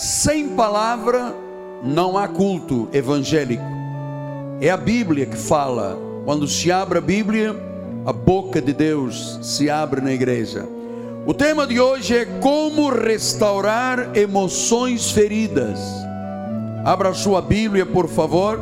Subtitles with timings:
[0.00, 1.34] Sem palavra
[1.84, 3.62] não há culto evangélico.
[4.58, 5.98] É a Bíblia que fala.
[6.24, 7.54] Quando se abre a Bíblia,
[8.06, 10.66] a boca de Deus se abre na igreja.
[11.26, 15.78] O tema de hoje é como restaurar emoções feridas.
[16.86, 18.58] Abra sua Bíblia, por favor.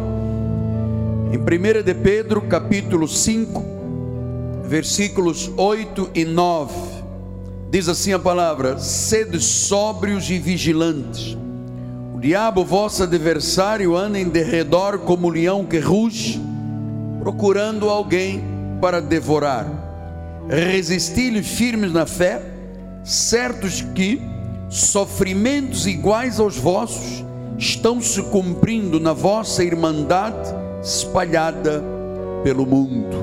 [1.32, 3.64] Em 1 de Pedro, capítulo 5,
[4.64, 6.99] versículos 8 e 9.
[7.70, 11.38] Diz assim a palavra: sede sóbrios e vigilantes.
[12.12, 16.40] O diabo, vosso adversário, anda em derredor como leão que ruge,
[17.20, 18.42] procurando alguém
[18.80, 19.66] para devorar.
[20.48, 22.42] Resisti-lhe firmes na fé,
[23.04, 24.20] certos que
[24.68, 27.24] sofrimentos iguais aos vossos
[27.56, 30.52] estão se cumprindo na vossa irmandade
[30.82, 31.84] espalhada
[32.42, 33.16] pelo mundo.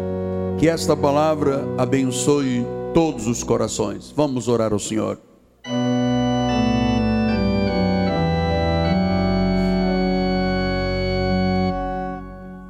[0.58, 2.66] Que esta palavra abençoe
[2.98, 4.10] todos os corações.
[4.10, 5.20] Vamos orar ao Senhor.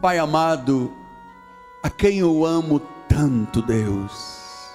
[0.02, 0.92] Pai amado,
[1.82, 4.68] a quem eu amo tanto, Deus.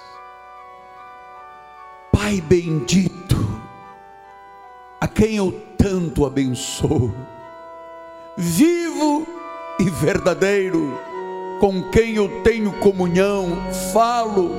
[2.10, 3.36] Pai bendito,
[4.98, 7.14] a quem eu tanto abençoo.
[8.38, 9.26] Vivo
[9.78, 10.98] e verdadeiro,
[11.60, 13.48] com quem eu tenho comunhão,
[13.92, 14.50] falo,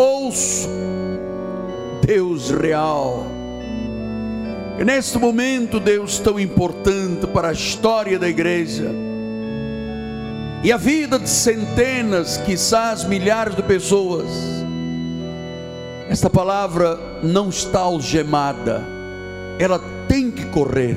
[0.00, 0.68] ouço
[2.06, 3.26] Deus real.
[4.78, 8.90] E neste momento, Deus tão importante para a história da igreja
[10.64, 14.26] e a vida de centenas, quizás milhares de pessoas.
[16.08, 18.82] Esta palavra não está algemada,
[19.58, 19.78] ela
[20.08, 20.96] tem que correr.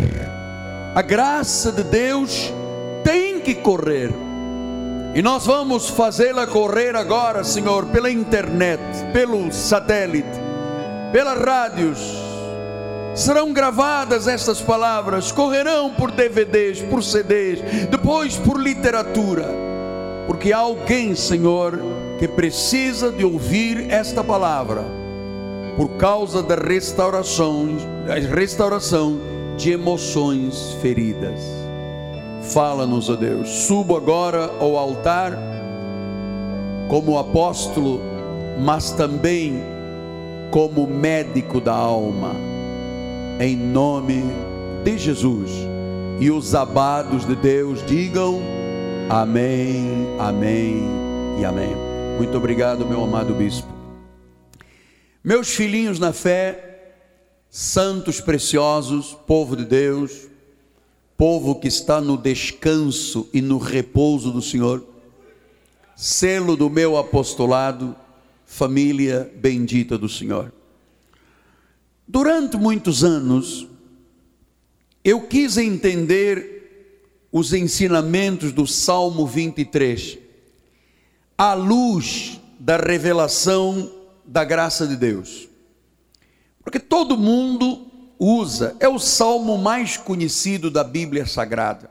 [0.95, 2.51] A graça de Deus
[3.03, 4.11] tem que correr
[5.15, 8.81] e nós vamos fazê-la correr agora, Senhor, pela internet,
[9.13, 10.39] pelo satélite,
[11.11, 11.99] pelas rádios.
[13.13, 17.59] Serão gravadas estas palavras, correrão por DVDs, por CDs,
[17.91, 19.47] depois por literatura,
[20.25, 21.79] porque há alguém, Senhor,
[22.17, 24.83] que precisa de ouvir esta palavra,
[25.77, 29.19] por causa da restauração, da restauração
[29.57, 31.62] de emoções feridas.
[32.49, 33.49] Fala-nos, ó Deus.
[33.49, 35.37] Subo agora ao altar
[36.89, 38.01] como apóstolo,
[38.59, 39.63] mas também
[40.51, 42.35] como médico da alma,
[43.39, 44.23] em nome
[44.83, 45.51] de Jesus.
[46.19, 48.39] E os abados de Deus digam
[49.09, 50.83] amém, amém
[51.39, 51.75] e amém.
[52.17, 53.67] Muito obrigado, meu amado bispo.
[55.23, 56.93] Meus filhinhos na fé,
[57.49, 60.27] santos preciosos, povo de Deus,
[61.23, 64.85] povo que está no descanso e no repouso do Senhor,
[65.95, 67.95] selo do meu apostolado,
[68.45, 70.51] família bendita do Senhor.
[72.05, 73.65] Durante muitos anos,
[75.01, 80.17] eu quis entender os ensinamentos do Salmo 23,
[81.37, 83.89] à luz da revelação
[84.25, 85.47] da graça de Deus.
[86.61, 87.92] Porque todo mundo
[88.23, 91.89] usa, é o salmo mais conhecido da Bíblia Sagrada.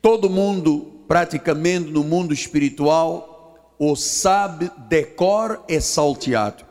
[0.00, 6.64] Todo mundo, praticamente no mundo espiritual, o sabe, decor e salteado.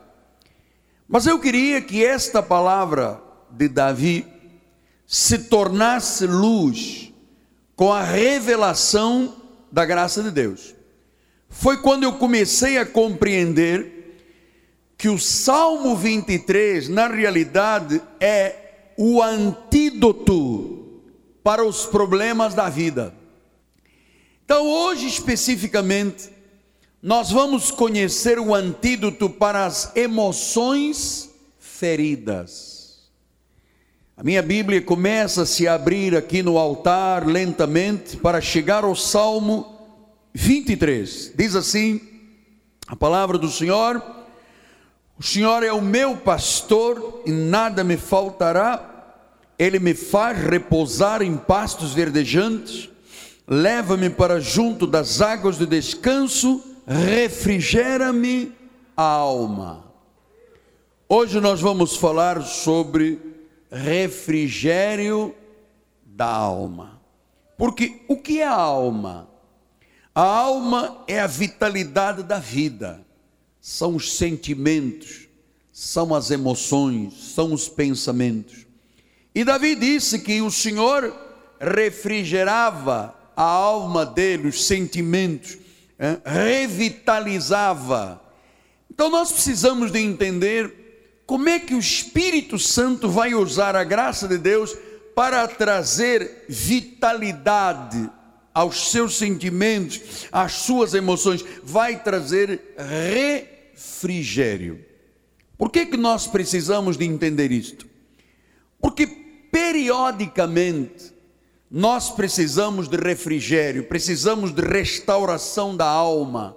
[1.07, 3.19] Mas eu queria que esta palavra
[3.52, 4.25] de Davi
[5.06, 7.12] se tornasse luz
[7.75, 9.35] com a revelação
[9.72, 10.73] da graça de Deus.
[11.50, 13.93] Foi quando eu comecei a compreender
[15.03, 21.02] que o Salmo 23, na realidade, é o antídoto
[21.44, 23.14] para os problemas da vida.
[24.46, 26.30] Então, hoje especificamente,
[27.02, 33.09] nós vamos conhecer o antídoto para as emoções feridas.
[34.16, 39.66] A minha Bíblia começa a se abrir aqui no altar lentamente para chegar ao Salmo
[40.34, 41.34] 23.
[41.35, 42.00] Diz assim:
[42.88, 44.22] a palavra do Senhor
[45.18, 48.90] o Senhor é o meu pastor e nada me faltará.
[49.57, 52.90] Ele me faz repousar em pastos verdejantes,
[53.47, 58.52] leva-me para junto das águas de descanso, refrigera-me
[58.97, 59.85] a alma.
[61.08, 63.20] Hoje nós vamos falar sobre
[63.72, 65.35] refrigério
[66.03, 66.99] da alma.
[67.55, 69.29] Porque o que é a alma?
[70.16, 73.03] A alma é a vitalidade da vida
[73.66, 75.30] são os sentimentos,
[75.72, 78.66] são as emoções, são os pensamentos.
[79.34, 81.16] E Davi disse que o Senhor
[81.62, 85.58] refrigerava a alma dele, os sentimentos,
[86.26, 88.22] revitalizava.
[88.92, 94.28] Então nós precisamos de entender como é que o Espírito Santo vai usar a graça
[94.28, 94.76] de Deus
[95.16, 98.10] para trazer vitalidade
[98.54, 102.76] aos seus sentimentos, às suas emoções, vai trazer
[103.73, 104.84] refrigério.
[105.58, 107.87] Por que, que nós precisamos de entender isto?
[108.79, 109.08] Porque
[109.52, 111.14] periodicamente
[111.70, 116.55] nós precisamos de refrigério, precisamos de restauração da alma,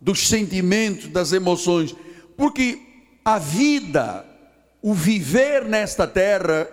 [0.00, 1.94] dos sentimentos, das emoções,
[2.36, 2.80] porque
[3.24, 4.26] a vida,
[4.82, 6.68] o viver nesta terra,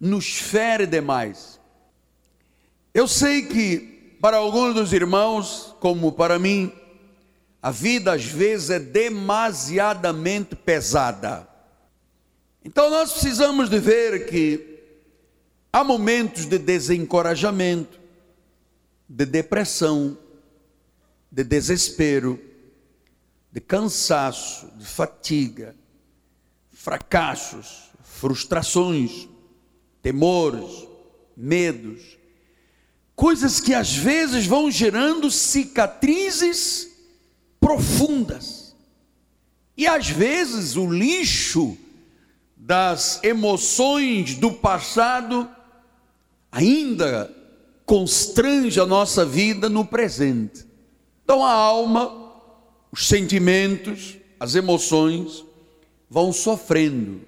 [0.00, 1.60] nos fere demais.
[2.92, 6.72] Eu sei que para alguns dos irmãos, como para mim,
[7.64, 11.48] a vida às vezes é demasiadamente pesada.
[12.62, 14.82] Então nós precisamos de ver que
[15.72, 17.98] há momentos de desencorajamento,
[19.08, 20.18] de depressão,
[21.32, 22.38] de desespero,
[23.50, 25.74] de cansaço, de fatiga,
[26.70, 29.26] fracassos, frustrações,
[30.02, 30.86] temores,
[31.34, 32.18] medos,
[33.16, 36.92] coisas que às vezes vão gerando cicatrizes
[37.64, 38.76] profundas.
[39.74, 41.78] E às vezes o lixo
[42.54, 45.48] das emoções do passado
[46.52, 47.34] ainda
[47.86, 50.66] constrange a nossa vida no presente.
[51.24, 52.34] Então a alma,
[52.92, 55.42] os sentimentos, as emoções
[56.08, 57.22] vão sofrendo.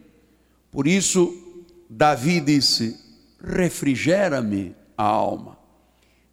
[0.70, 1.34] Por isso,
[1.88, 3.00] Davi disse:
[3.42, 5.55] refrigera-me a alma.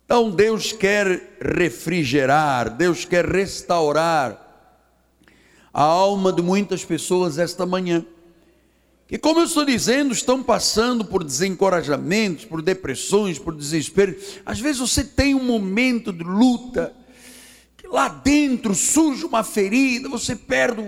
[0.06, 4.40] Então Deus quer refrigerar, Deus quer restaurar
[5.74, 8.06] a alma de muitas pessoas esta manhã.
[9.08, 14.16] Que, como eu estou dizendo, estão passando por desencorajamentos, por depressões, por desespero.
[14.46, 16.94] Às vezes você tem um momento de luta,
[17.78, 20.84] que lá dentro surge uma ferida, você perde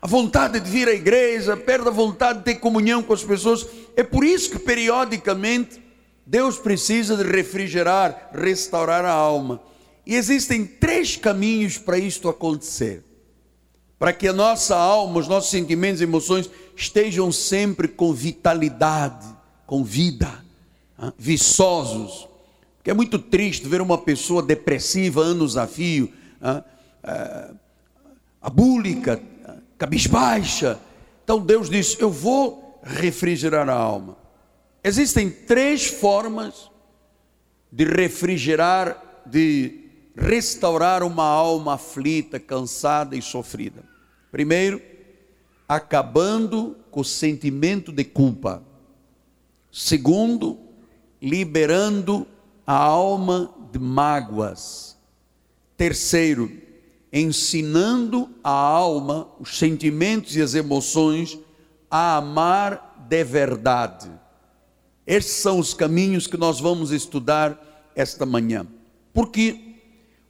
[0.00, 3.66] a vontade de vir à igreja, perde a vontade de ter comunhão com as pessoas.
[3.96, 5.87] É por isso que periodicamente
[6.28, 9.62] Deus precisa de refrigerar, restaurar a alma.
[10.04, 13.02] E existem três caminhos para isto acontecer.
[13.98, 19.26] Para que a nossa alma, os nossos sentimentos e emoções estejam sempre com vitalidade,
[19.66, 20.44] com vida,
[21.16, 22.28] viçosos.
[22.76, 26.12] Porque é muito triste ver uma pessoa depressiva, anos a fio,
[28.38, 29.18] abúlica,
[29.78, 30.78] cabisbaixa.
[31.24, 34.27] Então Deus diz: Eu vou refrigerar a alma.
[34.82, 36.70] Existem três formas
[37.70, 39.84] de refrigerar, de
[40.16, 43.84] restaurar uma alma aflita, cansada e sofrida.
[44.30, 44.80] Primeiro,
[45.68, 48.62] acabando com o sentimento de culpa.
[49.70, 50.58] Segundo,
[51.20, 52.26] liberando
[52.66, 54.96] a alma de mágoas.
[55.76, 56.50] Terceiro,
[57.12, 61.38] ensinando a alma, os sentimentos e as emoções
[61.90, 64.10] a amar de verdade.
[65.08, 68.66] Estes são os caminhos que nós vamos estudar esta manhã.
[69.10, 69.58] Porque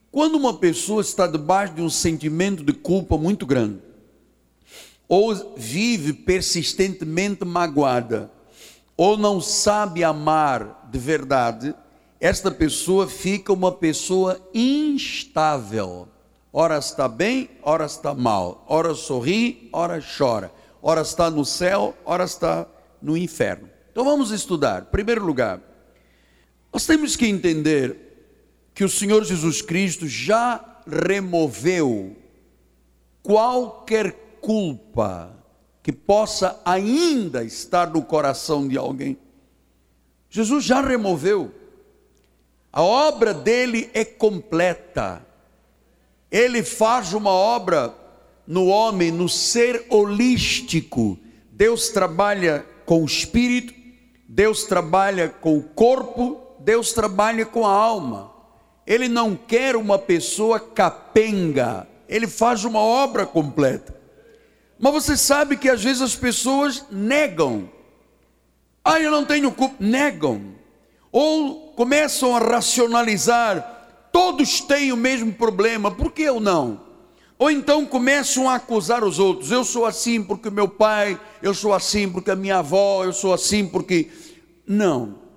[0.08, 3.80] quando uma pessoa está debaixo de um sentimento de culpa muito grande,
[5.08, 8.30] ou vive persistentemente magoada,
[8.96, 11.74] ou não sabe amar de verdade,
[12.20, 16.06] esta pessoa fica uma pessoa instável.
[16.52, 18.64] Ora está bem, ora está mal.
[18.68, 20.52] Ora sorri, ora chora.
[20.80, 22.64] Ora está no céu, ora está
[23.02, 23.77] no inferno.
[23.98, 24.82] Então vamos estudar.
[24.82, 25.60] Em primeiro lugar,
[26.72, 27.96] nós temos que entender
[28.72, 32.16] que o Senhor Jesus Cristo já removeu
[33.24, 35.36] qualquer culpa
[35.82, 39.18] que possa ainda estar no coração de alguém.
[40.30, 41.52] Jesus já removeu.
[42.72, 45.26] A obra dele é completa.
[46.30, 47.92] Ele faz uma obra
[48.46, 51.18] no homem, no ser holístico.
[51.50, 53.77] Deus trabalha com o espírito,
[54.30, 58.30] Deus trabalha com o corpo, Deus trabalha com a alma.
[58.86, 63.96] Ele não quer uma pessoa capenga, ele faz uma obra completa.
[64.78, 67.70] Mas você sabe que às vezes as pessoas negam.
[68.84, 69.76] Ah, eu não tenho culpa.
[69.80, 70.54] Negam.
[71.10, 74.08] Ou começam a racionalizar.
[74.12, 76.87] Todos têm o mesmo problema, por que eu não?
[77.38, 79.52] Ou então começam a acusar os outros.
[79.52, 83.32] Eu sou assim porque meu pai, eu sou assim porque a minha avó, eu sou
[83.32, 84.10] assim porque.
[84.66, 85.28] Não.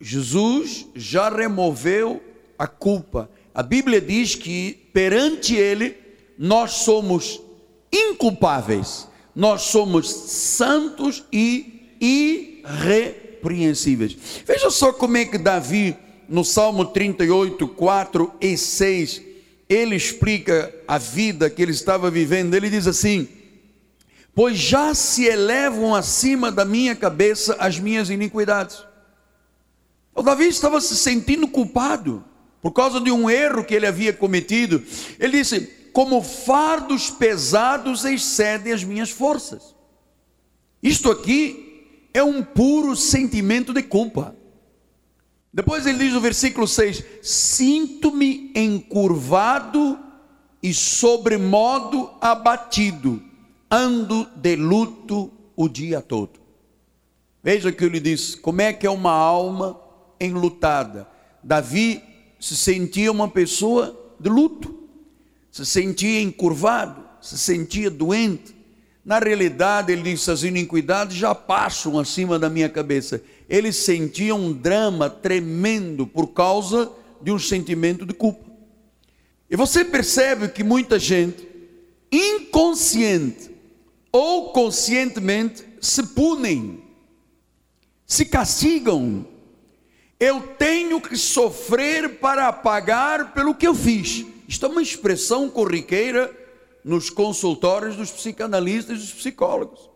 [0.00, 2.22] Jesus já removeu
[2.58, 3.30] a culpa.
[3.54, 5.96] A Bíblia diz que perante Ele
[6.38, 7.40] nós somos
[7.92, 14.16] inculpáveis, nós somos santos e irrepreensíveis.
[14.44, 15.96] Veja só como é que Davi,
[16.28, 19.22] no Salmo 38, 4 e 6,
[19.68, 22.54] ele explica a vida que ele estava vivendo.
[22.54, 23.28] Ele diz assim:
[24.36, 28.84] pois já se elevam acima da minha cabeça as minhas iniquidades.
[30.14, 32.22] O Davi estava se sentindo culpado
[32.60, 34.82] por causa de um erro que ele havia cometido.
[35.18, 39.74] Ele disse: Como fardos pesados excedem as minhas forças.
[40.82, 44.35] Isto aqui é um puro sentimento de culpa.
[45.56, 49.98] Depois ele diz no versículo 6: Sinto-me encurvado
[50.62, 53.22] e sobremodo abatido
[53.70, 56.38] ando de luto o dia todo.
[57.42, 59.80] Veja que ele diz: como é que é uma alma
[60.20, 61.08] enlutada?
[61.42, 62.02] Davi
[62.38, 64.86] se sentia uma pessoa de luto,
[65.50, 68.54] se sentia encurvado, se sentia doente.
[69.02, 73.22] Na realidade, ele disse: as iniquidades já passam acima da minha cabeça.
[73.48, 78.44] Ele sentia um drama tremendo por causa de um sentimento de culpa.
[79.48, 81.46] E você percebe que muita gente,
[82.10, 83.50] inconsciente,
[84.10, 86.82] ou conscientemente se punem,
[88.06, 89.26] se castigam.
[90.18, 94.24] Eu tenho que sofrer para pagar pelo que eu fiz.
[94.48, 96.34] Isto é uma expressão corriqueira
[96.82, 99.90] nos consultórios dos psicanalistas e dos psicólogos.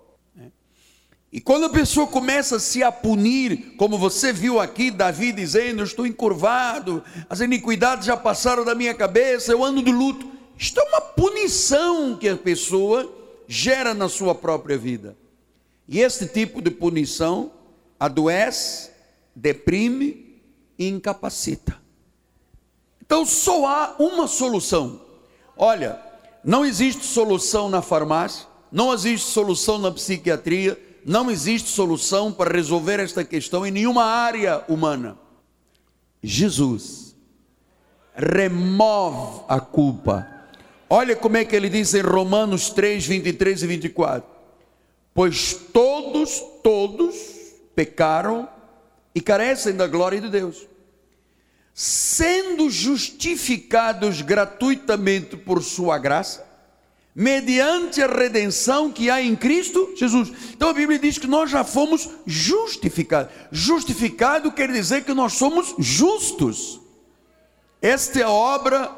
[1.33, 5.81] E quando a pessoa começa a se a punir, como você viu aqui, Davi dizendo:
[5.81, 10.29] Eu estou encurvado, as iniquidades já passaram da minha cabeça, eu ando de luto.
[10.59, 13.11] Isto é uma punição que a pessoa
[13.47, 15.17] gera na sua própria vida.
[15.89, 17.53] E este tipo de punição
[17.99, 18.91] adoece,
[19.35, 20.43] deprime
[20.77, 21.81] e incapacita.
[23.01, 25.01] Então só há uma solução.
[25.57, 26.01] Olha,
[26.45, 33.01] não existe solução na farmácia, não existe solução na psiquiatria, não existe solução para resolver
[33.01, 35.19] esta questão em nenhuma área humana.
[36.23, 37.17] Jesus
[38.15, 40.29] remove a culpa.
[40.89, 44.31] Olha como é que ele diz em Romanos 3, 23 e 24:
[45.15, 47.15] Pois todos, todos
[47.75, 48.49] pecaram
[49.15, 50.67] e carecem da glória de Deus,
[51.73, 56.47] sendo justificados gratuitamente por Sua graça,
[57.15, 60.33] mediante a redenção que há em Cristo Jesus.
[60.53, 63.33] Então a Bíblia diz que nós já fomos justificados.
[63.51, 66.81] Justificado quer dizer que nós somos justos.
[67.83, 68.91] Esta é a obra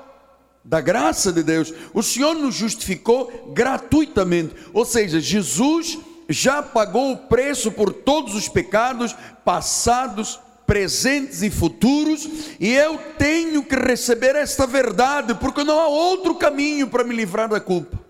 [0.64, 1.72] da graça de Deus.
[1.92, 8.48] O Senhor nos justificou gratuitamente, ou seja, Jesus já pagou o preço por todos os
[8.48, 9.14] pecados
[9.44, 12.28] passados, presentes e futuros,
[12.60, 17.48] e eu tenho que receber esta verdade, porque não há outro caminho para me livrar
[17.48, 18.01] da culpa.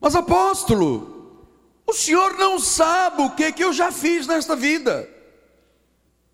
[0.00, 1.46] Mas apóstolo,
[1.86, 5.08] o senhor não sabe o que que eu já fiz nesta vida.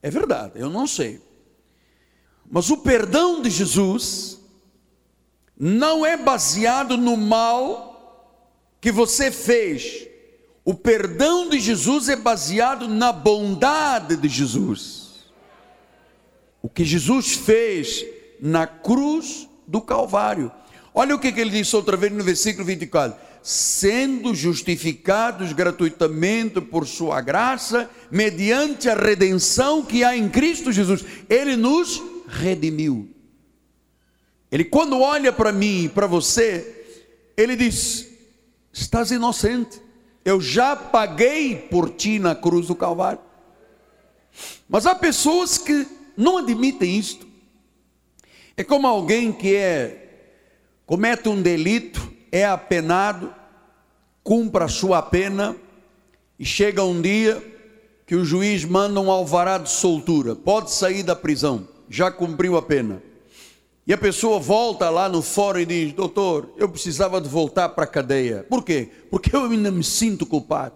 [0.03, 1.21] É verdade, eu não sei.
[2.49, 4.39] Mas o perdão de Jesus
[5.59, 7.87] não é baseado no mal
[8.81, 10.07] que você fez.
[10.65, 15.27] O perdão de Jesus é baseado na bondade de Jesus.
[16.63, 18.05] O que Jesus fez
[18.41, 20.53] na cruz do Calvário.
[20.95, 23.19] Olha o que, ele disse outra vez no versículo 24:
[23.49, 31.55] sendo justificados gratuitamente por Sua graça, mediante a redenção que há em Cristo Jesus, Ele
[31.55, 33.09] nos redimiu.
[34.51, 36.89] Ele, quando olha para mim e para você,
[37.37, 38.09] ele diz:
[38.73, 39.81] Estás inocente,
[40.25, 43.21] eu já paguei por ti na cruz do Calvário.
[44.69, 45.87] Mas há pessoas que
[46.17, 47.29] não admitem isto.
[48.57, 50.03] É como alguém que é
[50.85, 53.33] comete um delito, é apenado,
[54.23, 55.57] cumpra a sua pena
[56.39, 57.43] e chega um dia
[58.07, 62.63] que o juiz manda um alvará de soltura, pode sair da prisão, já cumpriu a
[62.63, 63.03] pena.
[63.87, 67.85] E a pessoa volta lá no fórum e diz: Doutor, eu precisava de voltar para
[67.85, 68.45] a cadeia.
[68.49, 68.91] Por quê?
[69.11, 70.75] Porque eu ainda me sinto culpado.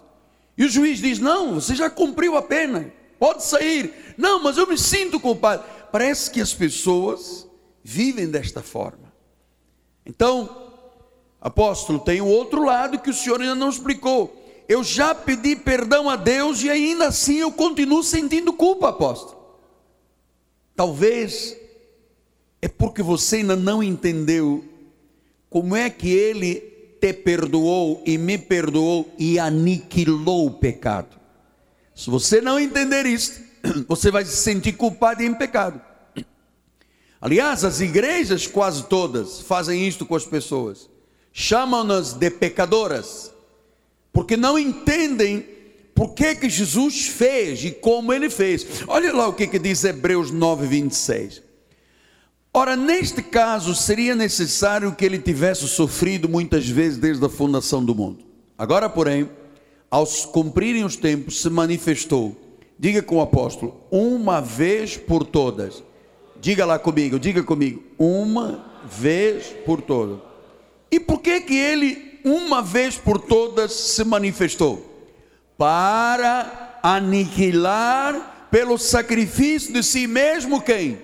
[0.57, 4.15] E o juiz diz: Não, você já cumpriu a pena, pode sair.
[4.17, 5.65] Não, mas eu me sinto culpado.
[5.91, 7.49] Parece que as pessoas
[7.83, 9.13] vivem desta forma.
[10.07, 10.70] Então,
[11.41, 14.37] apóstolo, tem o outro lado que o senhor ainda não explicou.
[14.69, 19.41] Eu já pedi perdão a Deus e ainda assim eu continuo sentindo culpa, apóstolo.
[20.77, 21.57] Talvez
[22.63, 24.65] é porque você ainda não entendeu
[25.49, 26.61] como é que ele
[27.01, 31.19] te perdoou e me perdoou e aniquilou o pecado.
[31.95, 33.41] Se você não entender isso,
[33.89, 35.81] você vai se sentir culpado e em pecado.
[37.21, 40.89] Aliás, as igrejas quase todas fazem isto com as pessoas.
[41.33, 43.33] Chamam-nas de pecadoras,
[44.13, 45.47] porque não entendem
[45.95, 48.67] por que, que Jesus fez e como ele fez.
[48.89, 51.43] Olha lá o que, que diz Hebreus 9, 26.
[52.53, 57.95] Ora, neste caso, seria necessário que ele tivesse sofrido muitas vezes desde a fundação do
[57.95, 58.25] mundo.
[58.59, 59.29] Agora, porém,
[59.91, 62.35] aos cumprirem os tempos, se manifestou.
[62.79, 65.85] Diga com o apóstolo, uma vez por todas.
[66.41, 70.30] Diga lá comigo, diga comigo, uma vez por todas.
[70.91, 74.87] E por que que ele uma vez por todas se manifestou?
[75.57, 80.99] Para aniquilar pelo sacrifício de si mesmo quem?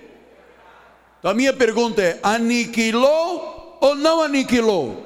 [1.18, 5.04] Então a minha pergunta é: aniquilou ou não aniquilou?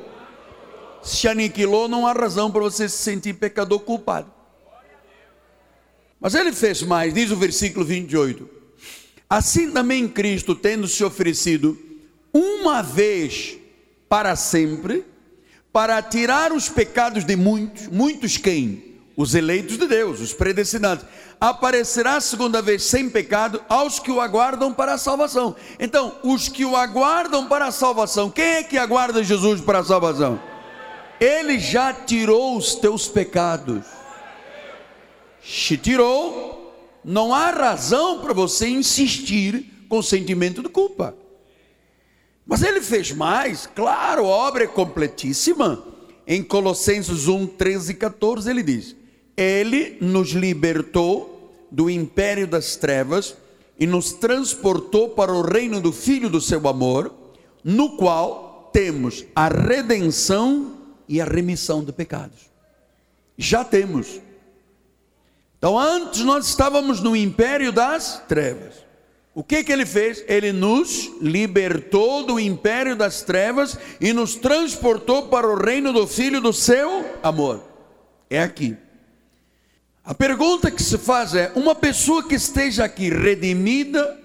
[1.03, 4.31] Se aniquilou, não há razão para você se sentir pecador culpado.
[6.21, 8.49] Mas ele fez mais, diz o versículo 28.
[9.29, 11.79] Assim também Cristo, tendo se oferecido
[12.35, 13.60] uma vez
[14.11, 15.07] para sempre,
[15.73, 18.99] para tirar os pecados de muitos, muitos quem?
[19.17, 21.05] Os eleitos de Deus, os predestinados.
[21.41, 25.55] Aparecerá a segunda vez sem pecado aos que o aguardam para a salvação.
[25.79, 29.85] Então, os que o aguardam para a salvação, quem é que aguarda Jesus para a
[29.85, 30.41] salvação?
[31.21, 33.85] Ele já tirou os teus pecados.
[35.41, 36.75] Se tirou,
[37.05, 41.15] não há razão para você insistir com sentimento de culpa.
[42.51, 45.85] Mas ele fez mais, claro, a obra é completíssima.
[46.27, 48.97] Em Colossenses 1, 13 e 14, ele diz:
[49.37, 53.37] Ele nos libertou do império das trevas
[53.79, 57.15] e nos transportou para o reino do Filho do seu amor,
[57.63, 60.75] no qual temos a redenção
[61.09, 62.51] e a remissão de pecados.
[63.39, 64.21] Já temos.
[65.57, 68.90] Então, antes nós estávamos no império das trevas.
[69.33, 70.25] O que que ele fez?
[70.27, 76.41] Ele nos libertou do império das trevas e nos transportou para o reino do filho
[76.41, 77.63] do seu amor.
[78.29, 78.77] É aqui.
[80.05, 84.19] A pergunta que se faz é: uma pessoa que esteja aqui redimida,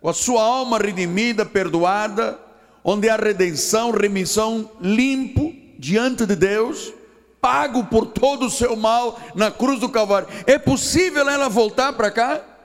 [0.00, 2.38] com a sua alma redimida, perdoada,
[2.82, 6.94] onde há redenção, remissão, limpo diante de Deus,
[7.40, 12.10] pago por todo o seu mal na cruz do Calvário, é possível ela voltar para
[12.10, 12.55] cá?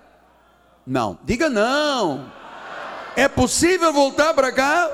[0.85, 1.17] Não.
[1.23, 2.31] Diga não.
[3.15, 4.89] É possível voltar para cá?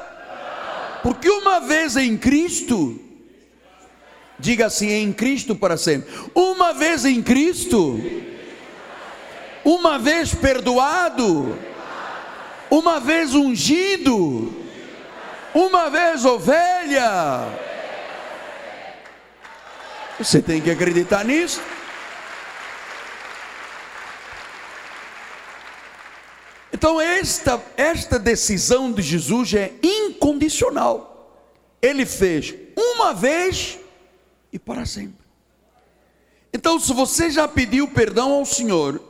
[1.03, 2.99] Porque uma vez em Cristo,
[4.39, 6.11] diga assim, em Cristo para sempre.
[6.33, 7.99] Uma vez em Cristo,
[9.63, 11.57] uma vez perdoado,
[12.69, 14.53] uma vez ungido,
[15.53, 17.47] uma vez ovelha.
[20.17, 21.61] Você tem que acreditar nisso.
[26.77, 31.41] Então, esta, esta decisão de Jesus é incondicional.
[31.81, 33.79] Ele fez uma vez
[34.53, 35.25] e para sempre.
[36.53, 39.01] Então, se você já pediu perdão ao Senhor,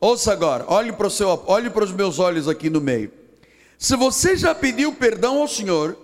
[0.00, 3.12] ouça agora, olhe para, o seu, olhe para os meus olhos aqui no meio.
[3.78, 5.96] Se você já pediu perdão ao Senhor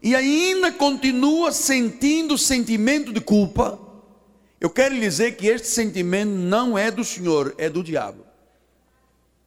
[0.00, 3.76] e ainda continua sentindo sentimento de culpa,
[4.60, 8.29] eu quero lhe dizer que este sentimento não é do Senhor, é do diabo.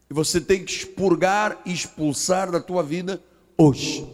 [0.10, 3.22] E você tem que expurgar e expulsar da tua vida
[3.58, 4.08] hoje.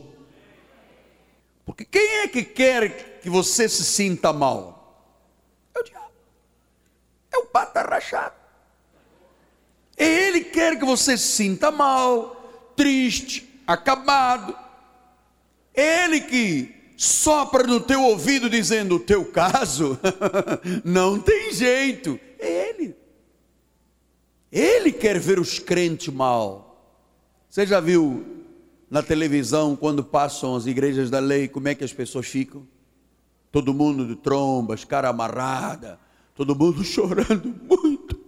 [1.66, 5.16] Porque quem é que quer que você se sinta mal?
[5.76, 6.12] É o diabo.
[7.32, 8.34] É o pata rachado.
[9.98, 14.58] Ele quer que você se sinta mal, triste, acabado.
[15.74, 20.00] Ele que sopra no teu ouvido dizendo: o teu caso
[20.84, 22.20] não tem jeito.
[24.52, 24.92] Ele.
[24.92, 26.70] Quer ver os crentes mal.
[27.50, 28.26] Você já viu
[28.90, 32.68] na televisão, quando passam as igrejas da lei, como é que as pessoas ficam?
[33.52, 36.00] Todo mundo de trombas, cara amarrada,
[36.36, 38.20] todo mundo chorando muito,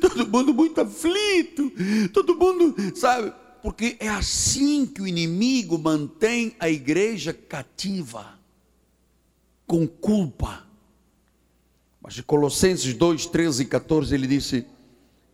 [0.00, 1.72] todo mundo muito aflito,
[2.12, 3.32] todo mundo, sabe?
[3.62, 8.38] Porque é assim que o inimigo mantém a igreja cativa,
[9.66, 10.64] com culpa.
[12.00, 14.64] Mas em Colossenses 2, 13 e 14 ele disse: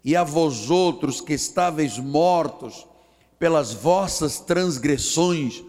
[0.05, 2.87] e a vós outros que estáveis mortos
[3.39, 5.63] pelas vossas transgressões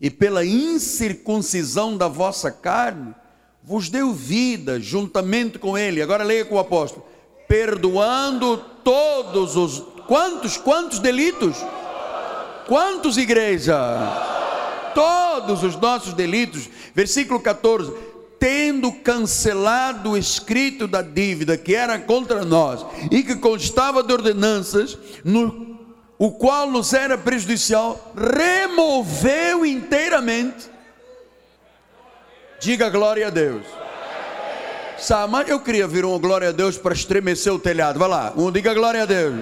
[0.00, 3.14] e pela incircuncisão da vossa carne,
[3.62, 6.02] vos deu vida juntamente com ele.
[6.02, 7.04] Agora leia com o apóstolo:
[7.48, 11.56] perdoando todos os quantos quantos delitos?
[12.66, 13.78] Quantos igreja?
[14.94, 16.68] Todos os nossos delitos.
[16.94, 18.07] Versículo 14
[18.38, 24.96] tendo cancelado o escrito da dívida que era contra nós e que constava de ordenanças,
[25.24, 25.78] no,
[26.18, 30.70] o qual nos era prejudicial, removeu inteiramente.
[32.60, 33.62] Diga glória a Deus.
[34.98, 37.98] Sama, eu queria vir uma glória a Deus para estremecer o telhado.
[38.00, 39.34] Vai lá, um diga glória a Deus.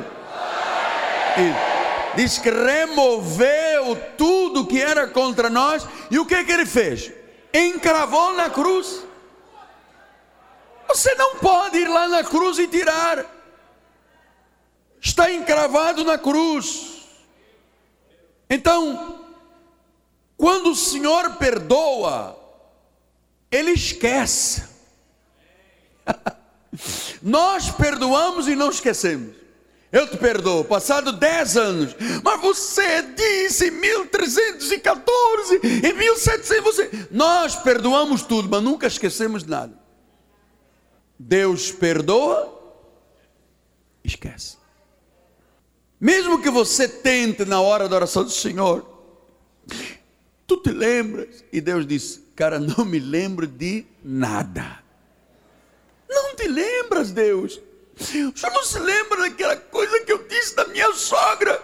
[1.39, 5.87] E diz que removeu tudo que era contra nós.
[6.11, 7.11] E o que, que ele fez?
[7.59, 9.03] Encravou na cruz.
[10.89, 13.25] Você não pode ir lá na cruz e tirar.
[15.01, 17.03] Está encravado na cruz.
[18.49, 19.25] Então,
[20.37, 22.39] quando o Senhor perdoa,
[23.51, 24.65] Ele esquece.
[27.23, 29.46] Nós perdoamos e não esquecemos.
[29.93, 37.09] Eu te perdoo, passado 10 anos, mas você disse em 1314, em 1700, você.
[37.11, 39.79] Nós perdoamos tudo, mas nunca esquecemos nada.
[41.19, 42.53] Deus perdoa,
[44.05, 44.57] esquece.
[46.01, 48.85] Mesmo que você tente na hora da oração do Senhor,
[50.47, 51.45] tu te lembras?
[51.53, 54.85] E Deus diz: Cara, não me lembro de nada.
[56.09, 57.61] Não te lembras, Deus.
[57.99, 61.63] O senhor não se lembra daquela coisa que eu disse da minha sogra?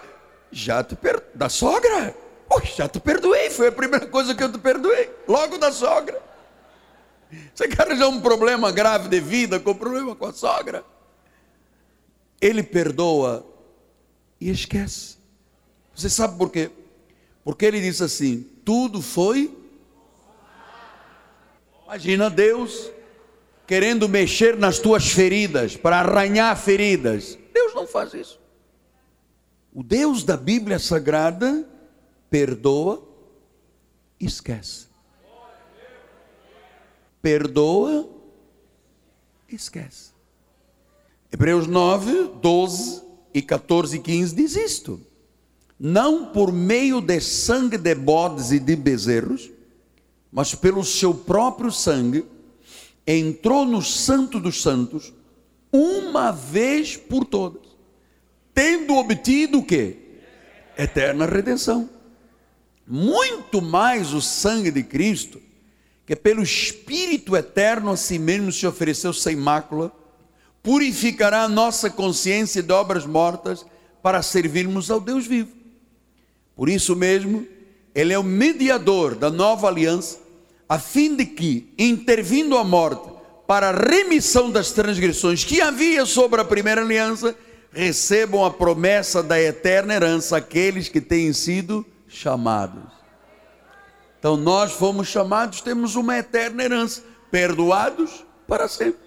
[0.51, 1.23] Já te per...
[1.35, 2.15] Da sogra?
[2.49, 3.51] Oh, já te perdoei.
[3.51, 5.11] Foi a primeira coisa que eu te perdoei.
[5.27, 6.21] Logo da sogra.
[7.53, 10.83] Você quer arranjar um problema grave de vida com problema com a sogra?
[12.41, 13.45] Ele perdoa
[14.39, 15.17] e esquece.
[15.95, 16.71] Você sabe por quê?
[17.43, 19.55] Porque ele diz assim: tudo foi.
[21.85, 22.91] Imagina Deus
[23.65, 27.37] querendo mexer nas tuas feridas, para arranhar feridas.
[27.53, 28.39] Deus não faz isso.
[29.73, 31.67] O Deus da Bíblia Sagrada
[32.29, 33.07] perdoa
[34.19, 34.87] e esquece.
[37.21, 38.09] Perdoa
[39.49, 40.11] e esquece.
[41.31, 43.01] Hebreus 9, 12
[43.33, 45.01] e 14 e 15 diz isto.
[45.79, 49.49] Não por meio de sangue de bodes e de bezerros,
[50.31, 52.25] mas pelo seu próprio sangue,
[53.05, 55.13] entrou no Santo dos Santos
[55.71, 57.63] uma vez por todas,
[58.53, 59.97] tendo obtido o que?
[60.77, 61.89] Eterna redenção.
[62.87, 65.41] Muito mais o sangue de Cristo,
[66.05, 69.91] que pelo Espírito eterno a si mesmo se ofereceu sem mácula,
[70.61, 73.65] purificará a nossa consciência de obras mortas
[74.01, 75.51] para servirmos ao Deus vivo.
[76.55, 77.47] Por isso mesmo,
[77.95, 80.22] Ele é o mediador da nova aliança
[80.73, 83.07] a fim de que, intervindo a morte
[83.45, 87.35] para a remissão das transgressões que havia sobre a primeira aliança,
[87.71, 92.91] recebam a promessa da eterna herança aqueles que têm sido chamados.
[94.17, 98.97] Então nós fomos chamados, temos uma eterna herança, perdoados para sempre.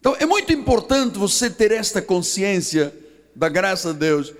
[0.00, 2.92] Então é muito importante você ter esta consciência
[3.32, 4.34] da graça de Deus,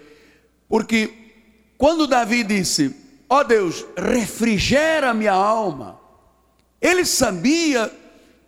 [0.68, 1.12] porque
[1.78, 3.01] quando Davi disse:
[3.32, 5.98] Ó oh Deus, refrigera minha alma.
[6.78, 7.90] Ele sabia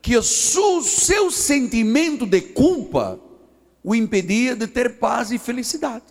[0.03, 3.19] que o seu sentimento de culpa
[3.83, 6.05] o impedia de ter paz e felicidade.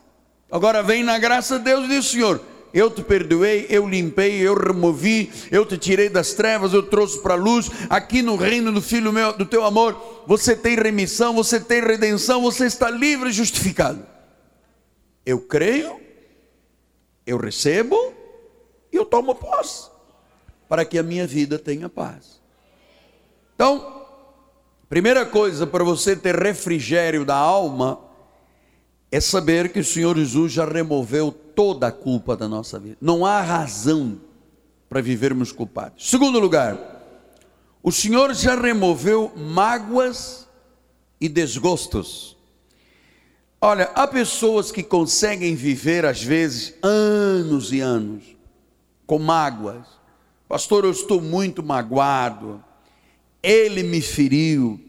[0.51, 2.41] Agora vem na graça de Deus e diz: Senhor,
[2.73, 7.35] eu te perdoei, eu limpei, eu removi, eu te tirei das trevas, eu trouxe para
[7.35, 7.69] a luz.
[7.91, 12.41] Aqui no reino do Filho meu, do teu amor, você tem remissão, você tem redenção,
[12.41, 14.03] você está livre e justificado.
[15.23, 16.01] Eu creio,
[17.23, 18.22] eu recebo
[18.93, 19.89] e eu tomo posse,
[20.69, 22.39] para que a minha vida tenha paz.
[23.55, 24.05] Então,
[24.87, 27.99] primeira coisa para você ter refrigério da alma
[29.11, 32.97] é saber que o Senhor Jesus já removeu toda a culpa da nossa vida.
[33.01, 34.19] Não há razão
[34.87, 36.09] para vivermos culpados.
[36.09, 36.77] Segundo lugar,
[37.81, 40.47] o Senhor já removeu mágoas
[41.19, 42.37] e desgostos.
[43.59, 48.32] Olha, há pessoas que conseguem viver às vezes anos e anos
[49.05, 49.85] com mágoas.
[50.47, 52.63] Pastor, eu estou muito magoado.
[53.41, 54.79] Ele me feriu,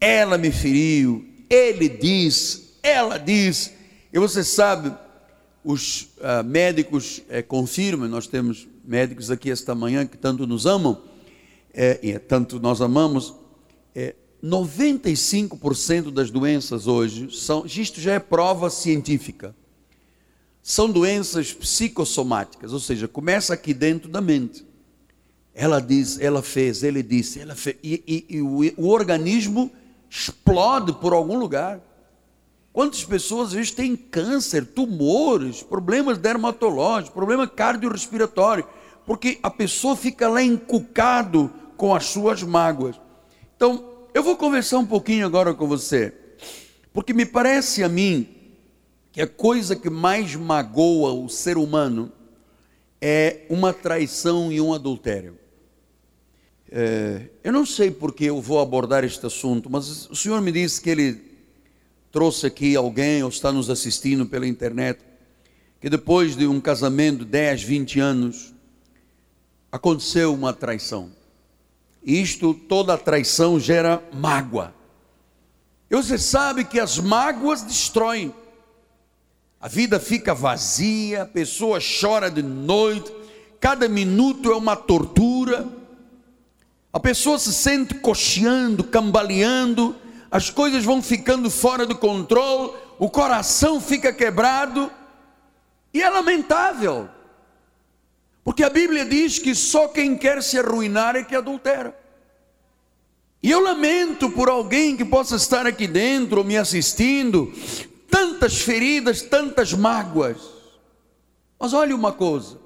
[0.00, 3.72] ela me feriu, ele diz, ela diz.
[4.12, 4.92] E você sabe,
[5.64, 11.00] os uh, médicos é, confirmam, nós temos médicos aqui esta manhã que tanto nos amam,
[11.72, 13.34] é, e tanto nós amamos,
[13.94, 19.54] é, 95% das doenças hoje são, isto já é prova científica,
[20.62, 24.66] são doenças psicossomáticas, ou seja, começa aqui dentro da mente.
[25.54, 29.70] Ela diz, ela fez, ele disse, ela fez, e, e, e o, o, organismo
[30.08, 31.80] explode por algum lugar.
[32.72, 38.64] Quantas pessoas às vezes têm câncer, tumores, problemas dermatológicos, problema cardiorrespiratório,
[39.04, 43.00] porque a pessoa fica lá encucado com as suas mágoas.
[43.56, 46.14] Então, eu vou conversar um pouquinho agora com você,
[46.92, 48.39] porque me parece a mim
[49.12, 52.12] que a coisa que mais magoa o ser humano
[53.00, 55.38] é uma traição e um adultério.
[56.70, 60.80] É, eu não sei porque eu vou abordar este assunto, mas o Senhor me disse
[60.80, 61.20] que Ele
[62.12, 65.00] trouxe aqui alguém, ou está nos assistindo pela internet,
[65.80, 68.54] que depois de um casamento, 10, 20 anos,
[69.72, 71.10] aconteceu uma traição.
[72.04, 74.74] Isto, toda traição gera mágoa.
[75.90, 78.32] E você sabe que as mágoas destroem.
[79.60, 83.12] A vida fica vazia, a pessoa chora de noite,
[83.60, 85.68] cada minuto é uma tortura.
[86.90, 89.94] A pessoa se sente cocheando, cambaleando,
[90.30, 94.90] as coisas vão ficando fora do controle, o coração fica quebrado,
[95.92, 97.08] e é lamentável,
[98.42, 101.96] porque a Bíblia diz que só quem quer se arruinar é que adultera.
[103.42, 107.52] E eu lamento por alguém que possa estar aqui dentro me assistindo,
[108.10, 110.38] tantas feridas, tantas mágoas.
[111.58, 112.58] Mas olhe uma coisa,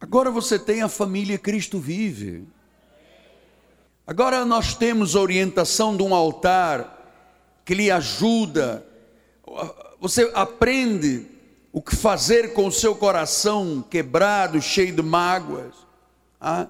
[0.00, 2.46] agora você tem a família Cristo vive.
[4.06, 6.96] Agora nós temos a orientação de um altar
[7.64, 8.86] que lhe ajuda.
[10.00, 11.26] Você aprende
[11.70, 15.74] o que fazer com o seu coração quebrado, cheio de mágoas.
[16.40, 16.68] Ah?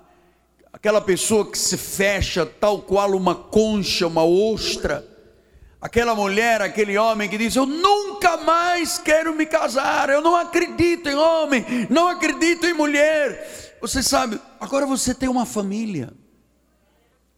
[0.72, 5.06] Aquela pessoa que se fecha tal qual uma concha, uma ostra.
[5.80, 11.08] Aquela mulher, aquele homem que diz: Eu nunca mais quero me casar, eu não acredito
[11.08, 13.76] em homem, não acredito em mulher.
[13.80, 16.12] Você sabe, agora você tem uma família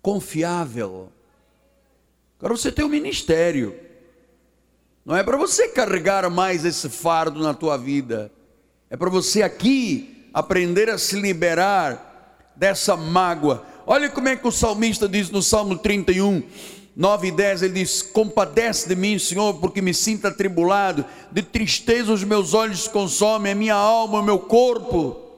[0.00, 1.12] confiável.
[2.38, 3.78] Agora você tem um ministério.
[5.04, 8.32] Não é para você carregar mais esse fardo na tua vida.
[8.88, 13.64] É para você aqui aprender a se liberar dessa mágoa.
[13.86, 16.42] Olha como é que o salmista diz no Salmo 31,
[16.96, 22.12] 9 e 10, ele diz: Compadece de mim, Senhor, porque me sinto atribulado, de tristeza
[22.12, 25.28] os meus olhos consomem, a minha alma, o meu corpo.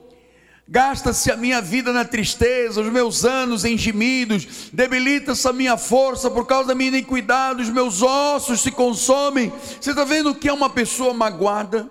[0.66, 6.30] Gasta-se a minha vida na tristeza, os meus anos em gemidos, debilita-se a minha força
[6.30, 9.52] por causa da minha iniquidade, os meus ossos se consomem.
[9.78, 11.90] Você está vendo o que é uma pessoa magoada?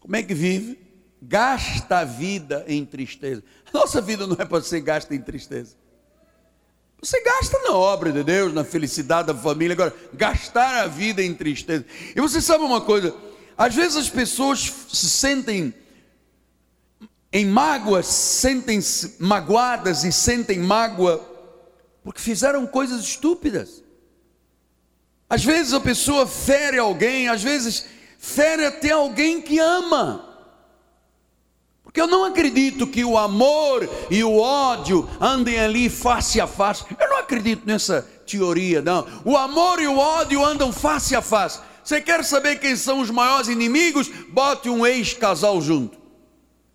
[0.00, 0.78] Como é que vive?
[1.22, 3.42] Gasta a vida em tristeza.
[3.72, 5.76] Nossa vida não é para ser gasta em tristeza.
[7.02, 9.74] Você gasta na obra de Deus, na felicidade da família.
[9.74, 11.84] Agora, gastar a vida em tristeza.
[12.14, 13.12] E você sabe uma coisa?
[13.58, 15.74] Às vezes as pessoas se sentem
[17.32, 21.32] em mágoas, sentem-se magoadas e sentem mágoa
[22.04, 23.82] porque fizeram coisas estúpidas.
[25.28, 27.86] Às vezes a pessoa fere alguém, às vezes
[28.18, 30.31] fere até alguém que ama.
[31.92, 36.86] Porque eu não acredito que o amor e o ódio andem ali face a face.
[36.98, 39.06] Eu não acredito nessa teoria, não.
[39.26, 41.60] O amor e o ódio andam face a face.
[41.84, 44.08] Você quer saber quem são os maiores inimigos?
[44.30, 45.98] Bote um ex-casal junto.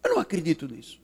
[0.03, 0.99] Eu não acredito nisso.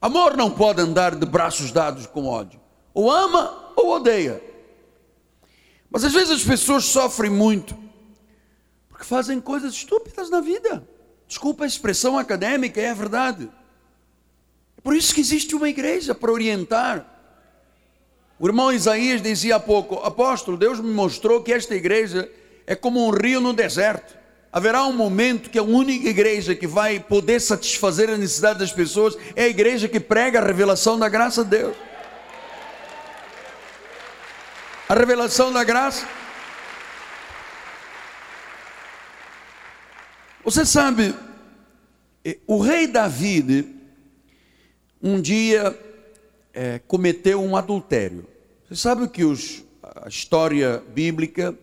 [0.00, 2.60] Amor não pode andar de braços dados com ódio.
[2.92, 4.42] Ou ama ou odeia.
[5.88, 7.78] Mas às vezes as pessoas sofrem muito
[8.88, 10.84] porque fazem coisas estúpidas na vida.
[11.34, 13.50] Desculpa a expressão acadêmica, é verdade.
[14.78, 17.04] É por isso que existe uma igreja para orientar.
[18.38, 22.30] O irmão Isaías dizia há pouco: Apóstolo, Deus me mostrou que esta igreja
[22.64, 24.16] é como um rio no deserto
[24.52, 29.18] haverá um momento que a única igreja que vai poder satisfazer a necessidade das pessoas
[29.34, 31.76] é a igreja que prega a revelação da graça de Deus.
[34.88, 36.06] A revelação da graça.
[40.44, 41.14] Você sabe,
[42.46, 43.66] o rei David,
[45.02, 45.74] um dia
[46.52, 48.26] é, cometeu um adultério.
[48.68, 51.56] Você sabe que os, a história bíblica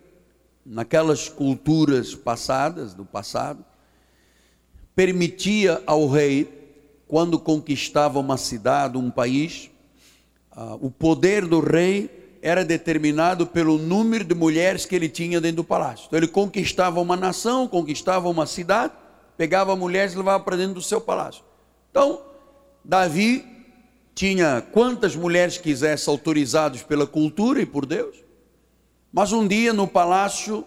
[0.66, 3.64] naquelas culturas passadas, do passado,
[4.96, 6.50] permitia ao rei,
[7.08, 9.70] quando conquistava uma cidade, um país,
[10.58, 12.10] uh, o poder do rei
[12.42, 16.06] era determinado pelo número de mulheres que ele tinha dentro do palácio.
[16.08, 18.94] Então ele conquistava uma nação, conquistava uma cidade,
[19.38, 21.44] pegava mulheres e levava para dentro do seu palácio.
[21.92, 22.22] Então,
[22.84, 23.46] Davi
[24.16, 28.18] tinha quantas mulheres quisesse autorizadas pela cultura e por Deus.
[29.12, 30.66] Mas um dia no palácio,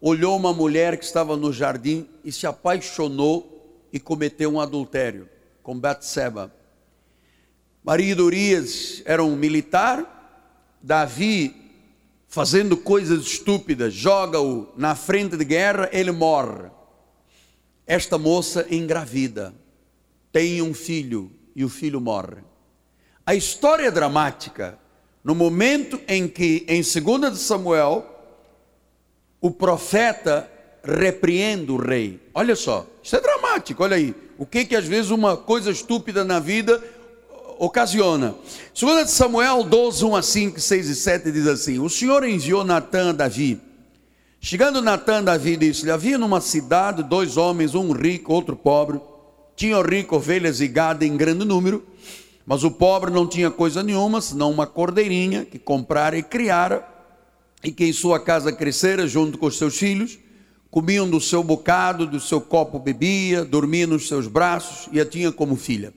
[0.00, 5.28] olhou uma mulher que estava no jardim e se apaixonou e cometeu um adultério
[5.62, 6.52] com Batseba.
[7.84, 10.11] Maria de Urias era um militar,
[10.82, 11.54] Davi,
[12.26, 16.70] fazendo coisas estúpidas, joga-o na frente de guerra, ele morre.
[17.86, 19.54] Esta moça engravida,
[20.32, 22.42] tem um filho e o filho morre.
[23.24, 24.78] A história é dramática
[25.22, 28.06] no momento em que, em 2 Samuel,
[29.40, 30.50] o profeta
[30.82, 32.20] repreende o rei.
[32.34, 34.14] Olha só, isso é dramático, olha aí.
[34.38, 36.82] O que que às vezes uma coisa estúpida na vida
[37.62, 38.34] ocasiona.
[38.74, 43.10] 2 Samuel 12, 1 a 5, 6 e 7 diz assim: O Senhor enviou Natã
[43.10, 43.60] a Davi.
[44.40, 49.00] Chegando Natã a Davi, disse-lhe: Havia numa cidade dois homens, um rico, outro pobre.
[49.54, 51.86] Tinham rico ovelhas e gado em grande número
[52.44, 56.84] Mas o pobre não tinha coisa nenhuma, senão uma cordeirinha que comprara e criara,
[57.62, 60.18] e que em sua casa crescera junto com os seus filhos,
[60.68, 65.30] comiam do seu bocado, do seu copo bebia, dormia nos seus braços e a tinha
[65.30, 65.92] como filha.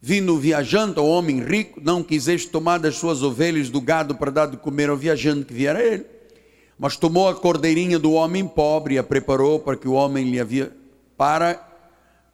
[0.00, 4.46] Vindo viajante ao homem rico, não quiseste tomar das suas ovelhas do gado para dar
[4.46, 6.04] de comer ao viajante que viera ele.
[6.78, 10.38] Mas tomou a cordeirinha do homem pobre e a preparou para que o homem lhe
[10.38, 10.72] havia
[11.16, 11.62] para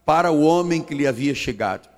[0.05, 1.89] para o homem que lhe havia chegado.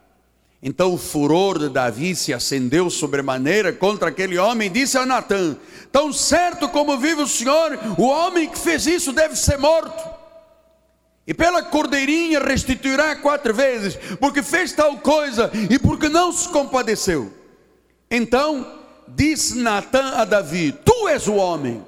[0.63, 5.57] Então o furor de Davi se acendeu sobremaneira contra aquele homem e disse a Natã:
[5.93, 10.24] Tão certo como vive o Senhor, o homem que fez isso deve ser morto.
[11.27, 17.33] E pela cordeirinha restituirá quatro vezes, porque fez tal coisa e porque não se compadeceu.
[18.11, 21.85] Então disse Natã a Davi: Tu és o homem.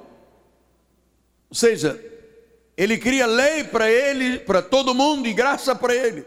[1.49, 1.99] Ou seja,
[2.75, 6.25] ele cria lei para ele, para todo mundo e graça para ele.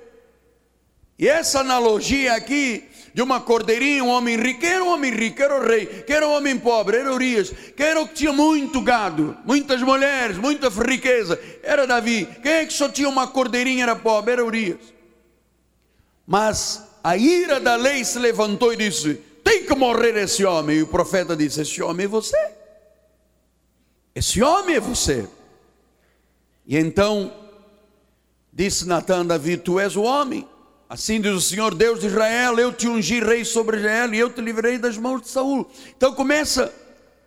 [1.19, 5.43] E essa analogia aqui de uma cordeirinha, um homem rico, era um homem rico?
[5.43, 6.97] Era o rei, quem era um homem pobre?
[6.97, 11.41] Era Urias, quem era o que tinha muito gado, muitas mulheres, muita riqueza?
[11.63, 14.33] Era Davi, quem é que só tinha uma cordeirinha era pobre?
[14.33, 14.81] Era Urias.
[16.27, 20.79] Mas a ira da lei se levantou e disse: tem que morrer esse homem.
[20.79, 22.53] E o profeta disse: esse homem é você.
[24.15, 25.29] Esse homem é você.
[26.67, 27.33] E então
[28.53, 30.47] disse Natan Davi: Tu és o homem.
[30.91, 34.29] Assim diz o Senhor Deus de Israel: Eu te ungi rei sobre Israel e eu
[34.29, 35.71] te livrei das mãos de Saul.
[35.97, 36.75] Então começa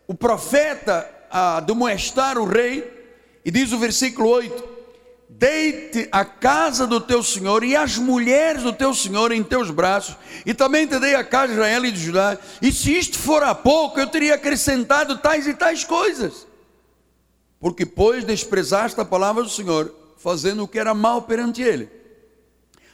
[0.05, 2.85] o profeta a demoestar o rei,
[3.45, 4.69] e diz o versículo 8:
[5.29, 10.17] Deite a casa do teu senhor e as mulheres do teu senhor em teus braços,
[10.45, 12.37] e também te dei a casa de Israel e de Judá.
[12.61, 16.45] E se isto for a pouco, eu teria acrescentado tais e tais coisas.
[17.61, 22.02] Porque, pois, desprezaste a palavra do Senhor, fazendo o que era mal perante ele.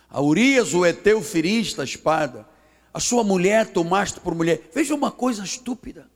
[0.10, 2.48] A Urias, o Eteu, feriste a espada.
[2.92, 4.70] A sua mulher tomaste por mulher.
[4.74, 6.10] Veja uma coisa estúpida.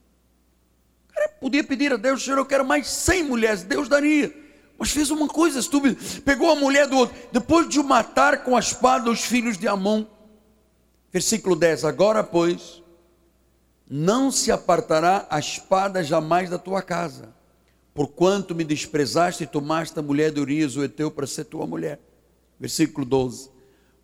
[1.10, 3.64] O cara podia pedir a Deus, Senhor, eu quero mais cem mulheres.
[3.64, 4.34] Deus daria.
[4.80, 5.96] Mas fez uma coisa estúpida.
[6.26, 7.16] Pegou a mulher do outro.
[7.32, 10.06] Depois de matar com a espada os filhos de Amon.
[11.12, 11.86] Versículo 10.
[11.86, 12.82] Agora, pois,
[13.88, 17.32] não se apartará a espada jamais da tua casa.
[17.94, 22.00] Porquanto me desprezaste e tomaste a mulher de Urias, o Eteu, para ser tua mulher.
[22.60, 23.53] Versículo 12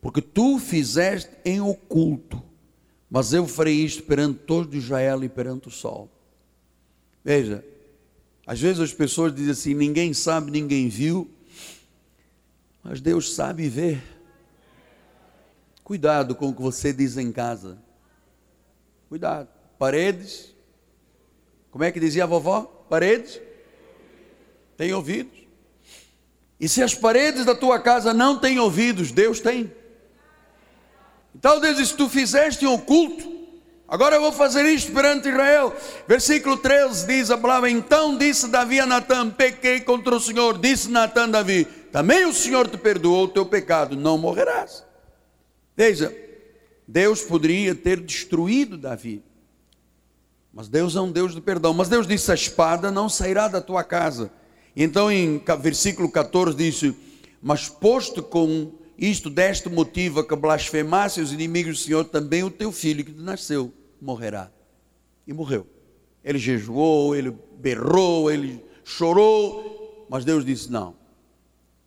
[0.02, 2.42] porque tu fizeste em oculto,
[3.10, 6.10] mas eu farei isto perante todos de Israel e perante o sol.
[7.24, 7.66] Veja,
[8.46, 11.30] às vezes as pessoas dizem assim: ninguém sabe, ninguém viu,
[12.84, 14.02] mas Deus sabe e vê.
[15.84, 17.78] Cuidado com o que você diz em casa.
[19.10, 19.50] Cuidado.
[19.78, 20.54] Paredes.
[21.72, 22.62] Como é que dizia a vovó?
[22.90, 23.42] Paredes?
[24.78, 25.40] Tem ouvidos.
[26.60, 29.72] E se as paredes da tua casa não têm ouvidos, Deus tem.
[31.36, 33.32] Então Deus diz: Tu fizeste um oculto,
[33.88, 35.76] agora eu vou fazer isto perante Israel.
[36.08, 40.58] Versículo 13 diz a palavra: Então disse Davi a Natan: Pequei contra o Senhor.
[40.58, 44.84] Disse Natan a Davi: Também o Senhor te perdoou o teu pecado, não morrerás.
[45.76, 46.16] Veja,
[46.88, 49.24] Deus poderia ter destruído Davi,
[50.52, 51.74] mas Deus é um Deus de perdão.
[51.74, 54.32] Mas Deus disse: A espada não sairá da tua casa.
[54.76, 56.96] Então, em versículo 14, disse:
[57.42, 62.52] Mas posto com isto deste motivo a que blasfemasse os inimigos do Senhor, também o
[62.52, 64.52] teu filho que nasceu morrerá.
[65.26, 65.66] E morreu.
[66.24, 70.96] Ele jejuou, ele berrou, ele chorou, mas Deus disse: não,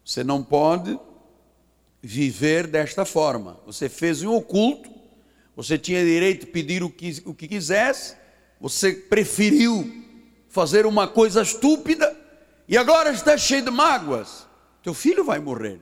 [0.04, 0.98] você não pode
[2.00, 3.60] viver desta forma.
[3.66, 4.90] Você fez um oculto,
[5.54, 8.16] você tinha direito de pedir o que, o que quisesse,
[8.58, 10.02] você preferiu
[10.48, 12.16] fazer uma coisa estúpida
[12.66, 14.46] e agora está cheio de mágoas.
[14.82, 15.80] Teu filho vai morrer.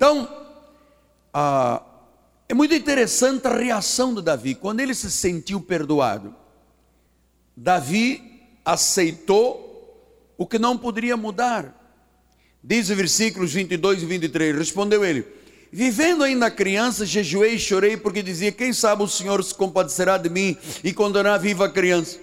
[0.00, 0.26] Então,
[1.30, 1.82] ah,
[2.48, 4.54] é muito interessante a reação de Davi.
[4.54, 6.34] Quando ele se sentiu perdoado,
[7.54, 11.76] Davi aceitou o que não poderia mudar.
[12.64, 15.26] Diz o versículos 22 e 23, respondeu ele,
[15.70, 20.30] vivendo ainda criança, jejuei e chorei, porque dizia, quem sabe o Senhor se compadecerá de
[20.30, 22.18] mim e condenar viva a criança.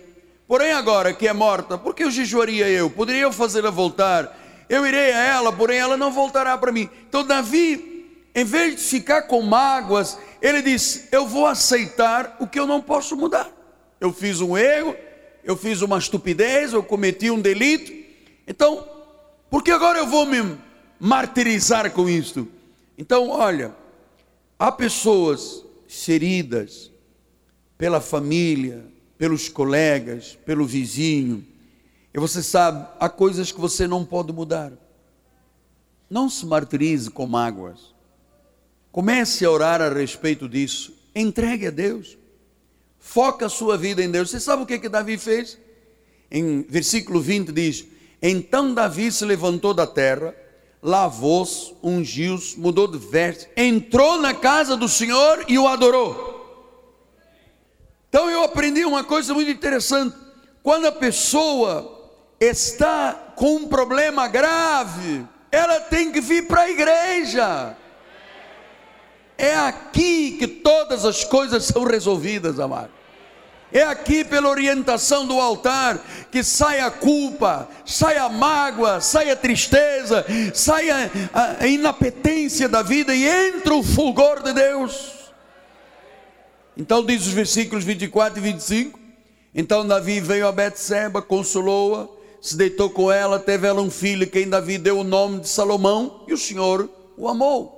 [0.48, 2.90] Porém agora que é morta, por que eu jejuaria eu?
[2.90, 4.47] Poderia eu fazê-la voltar?
[4.70, 6.90] Eu irei a ela, porém ela não voltará para mim.
[7.08, 8.06] Então Davi,
[8.36, 12.82] em vez de ficar com mágoas, ele disse: Eu vou aceitar o que eu não
[12.82, 13.50] posso mudar.
[14.00, 14.96] Eu fiz um erro,
[15.44, 17.92] eu fiz uma estupidez, eu cometi um delito.
[18.48, 18.88] Então,
[19.50, 20.58] por que agora eu vou me
[21.00, 22.48] martirizar com isto?
[22.98, 23.74] Então, olha,
[24.60, 26.92] há pessoas feridas
[27.78, 28.86] pela família,
[29.18, 31.46] pelos colegas, pelo vizinho,
[32.14, 34.72] e você sabe, há coisas que você não pode mudar.
[36.10, 37.94] Não se martirize com mágoas.
[38.92, 40.94] Comece a orar a respeito disso.
[41.14, 42.18] Entregue a Deus.
[43.00, 44.30] Foca a sua vida em Deus.
[44.30, 45.58] Você sabe o que, que Davi fez?
[46.32, 47.86] Em versículo 20 diz:
[48.22, 50.34] Então Davi se levantou da terra,
[50.82, 56.36] lavou-se, ungiu-se, mudou de veste, entrou na casa do Senhor e o adorou.
[58.10, 60.16] Então eu aprendi uma coisa muito interessante.
[60.64, 61.97] Quando a pessoa
[62.40, 67.76] está com um problema grave, ela tem que vir para a igreja.
[69.38, 72.98] É aqui que todas as coisas são resolvidas, amado.
[73.72, 76.00] É aqui pela orientação do altar
[76.32, 81.10] que sai a culpa, sai a mágoa, sai a tristeza, sai a,
[81.60, 85.18] a inapetência da vida e entra o fulgor de Deus.
[86.78, 89.00] Então diz os versículos 24 e 25.
[89.54, 92.08] Então Davi veio a Betseba, consolou-a,
[92.42, 96.24] se deitou com ela, teve ela um filho, quem Davi deu o nome de Salomão,
[96.28, 97.78] e o Senhor o amou.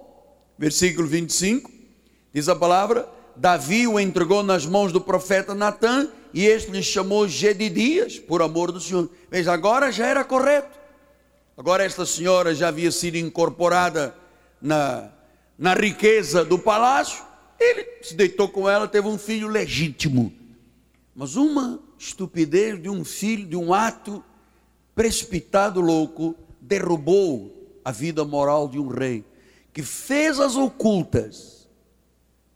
[0.58, 1.72] Versículo 25,
[2.34, 7.28] diz a palavra: Davi o entregou nas mãos do profeta Natã, e este lhe chamou
[7.28, 9.10] Gedidias, por amor do Senhor.
[9.32, 10.78] Veja, agora já era correto.
[11.58, 14.16] Agora esta senhora já havia sido incorporada
[14.62, 15.10] na,
[15.58, 17.24] na riqueza do palácio,
[17.60, 20.32] ele se deitou com ela, teve um filho legítimo.
[21.14, 24.24] Mas uma estupidez de um filho, de um ato
[25.00, 29.24] precipitado louco, derrubou a vida moral de um rei
[29.72, 31.70] que fez as ocultas,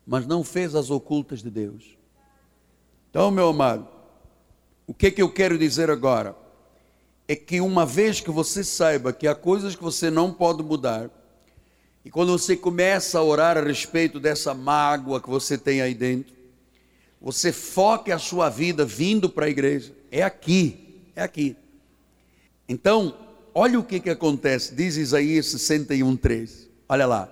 [0.05, 1.97] mas não fez as ocultas de Deus.
[3.09, 3.87] Então, meu amado,
[4.85, 6.35] o que, que eu quero dizer agora?
[7.29, 11.09] É que uma vez que você saiba que há coisas que você não pode mudar,
[12.03, 16.35] e quando você começa a orar a respeito dessa mágoa que você tem aí dentro,
[17.21, 19.95] você foque a sua vida vindo para a igreja.
[20.11, 21.55] É aqui, é aqui.
[22.67, 23.15] Então,
[23.53, 26.69] olha o que, que acontece, diz Isaías 61, 3.
[26.87, 27.29] Olha lá.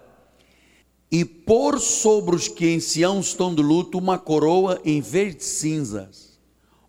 [1.12, 5.44] E pôr sobre os que em Sião estão de luto uma coroa em vez de
[5.44, 6.40] cinzas,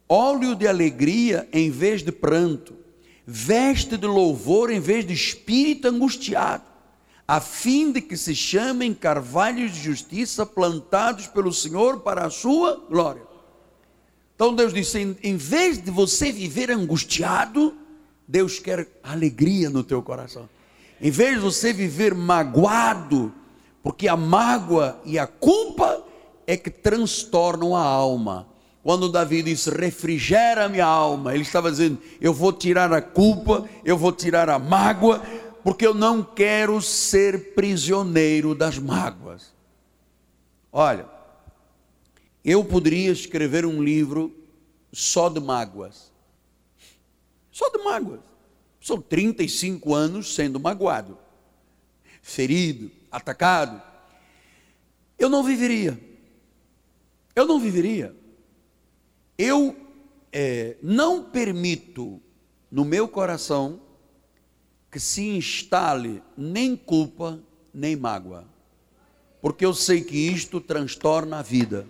[0.08, 2.74] óleo de alegria em vez de pranto,
[3.26, 6.72] veste de louvor em vez de espírito angustiado
[7.26, 12.84] a fim de que se chamem carvalhos de justiça plantados pelo Senhor para a sua
[12.90, 13.22] glória.
[14.34, 17.74] Então Deus disse: em vez de você viver angustiado,
[18.26, 20.48] Deus quer alegria no teu coração.
[21.00, 23.32] Em vez de você viver magoado,
[23.82, 26.04] porque a mágoa e a culpa
[26.46, 28.46] é que transtornam a alma.
[28.82, 33.96] Quando Davi disse, refrigera minha alma, ele estava dizendo, eu vou tirar a culpa, eu
[33.96, 35.22] vou tirar a mágoa,
[35.64, 39.52] porque eu não quero ser prisioneiro das mágoas.
[40.72, 41.06] Olha,
[42.44, 44.34] eu poderia escrever um livro
[44.92, 46.11] só de mágoas.
[47.52, 48.20] Só de mágoas.
[48.80, 51.16] São 35 anos sendo magoado,
[52.20, 53.80] ferido, atacado.
[55.16, 56.00] Eu não viveria.
[57.36, 58.16] Eu não viveria.
[59.38, 59.76] Eu
[60.32, 62.20] é, não permito
[62.70, 63.80] no meu coração
[64.90, 67.40] que se instale nem culpa
[67.72, 68.46] nem mágoa,
[69.40, 71.86] porque eu sei que isto transtorna a vida.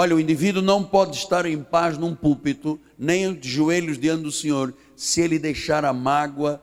[0.00, 4.30] Olha, o indivíduo não pode estar em paz num púlpito, nem de joelhos diante do
[4.30, 6.62] Senhor, se ele deixar a mágoa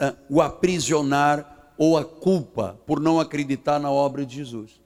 [0.00, 4.80] eh, o aprisionar ou a culpa por não acreditar na obra de Jesus.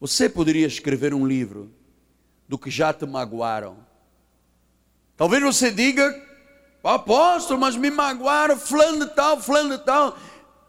[0.00, 1.70] Você poderia escrever um livro
[2.48, 3.76] do que já te magoaram.
[5.14, 6.10] Talvez você diga
[6.82, 10.16] apóstolo, mas me magoaram, fulano de tal, fulano de tal.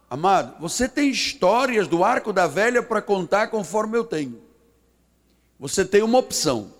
[0.10, 4.47] Amado, você tem histórias do arco da velha para contar conforme eu tenho.
[5.60, 6.74] Você tem uma opção: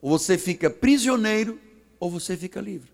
[0.00, 1.60] ou você fica prisioneiro,
[1.98, 2.90] ou você fica livre.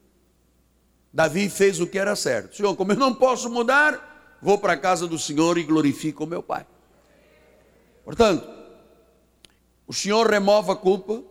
[1.13, 2.57] Davi fez o que era certo.
[2.57, 6.27] Senhor, como eu não posso mudar, vou para a casa do Senhor e glorifico o
[6.27, 6.67] meu Pai.
[8.05, 8.49] Portanto,
[9.87, 11.23] o Senhor remove a culpa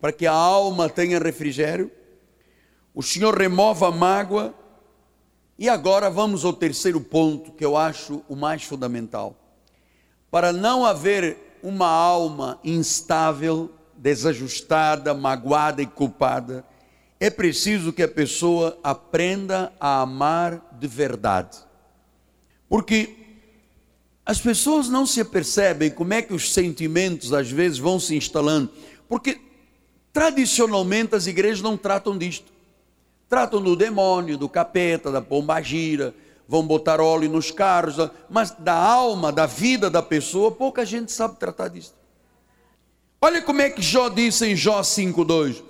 [0.00, 1.90] para que a alma tenha refrigério
[2.96, 4.54] o Senhor remove a mágoa.
[5.58, 9.36] E agora vamos ao terceiro ponto, que eu acho o mais fundamental.
[10.30, 16.64] Para não haver uma alma instável, desajustada, magoada e culpada,
[17.18, 21.58] é preciso que a pessoa aprenda a amar de verdade.
[22.68, 23.16] Porque
[24.24, 28.70] as pessoas não se apercebem como é que os sentimentos às vezes vão se instalando,
[29.08, 29.40] porque
[30.12, 32.52] tradicionalmente as igrejas não tratam disto.
[33.28, 36.14] Tratam do demônio, do capeta, da pombagira,
[36.48, 37.96] vão botar óleo nos carros,
[38.28, 41.94] mas da alma, da vida da pessoa, pouca gente sabe tratar disso.
[43.20, 45.62] Olha como é que Jó disse em Jó 5,2: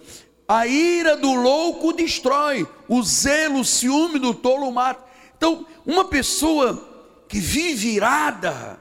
[0.46, 5.04] A ira do louco destrói, o zelo, o ciúme do tolo mata.
[5.36, 8.78] Então, uma pessoa que vive irada,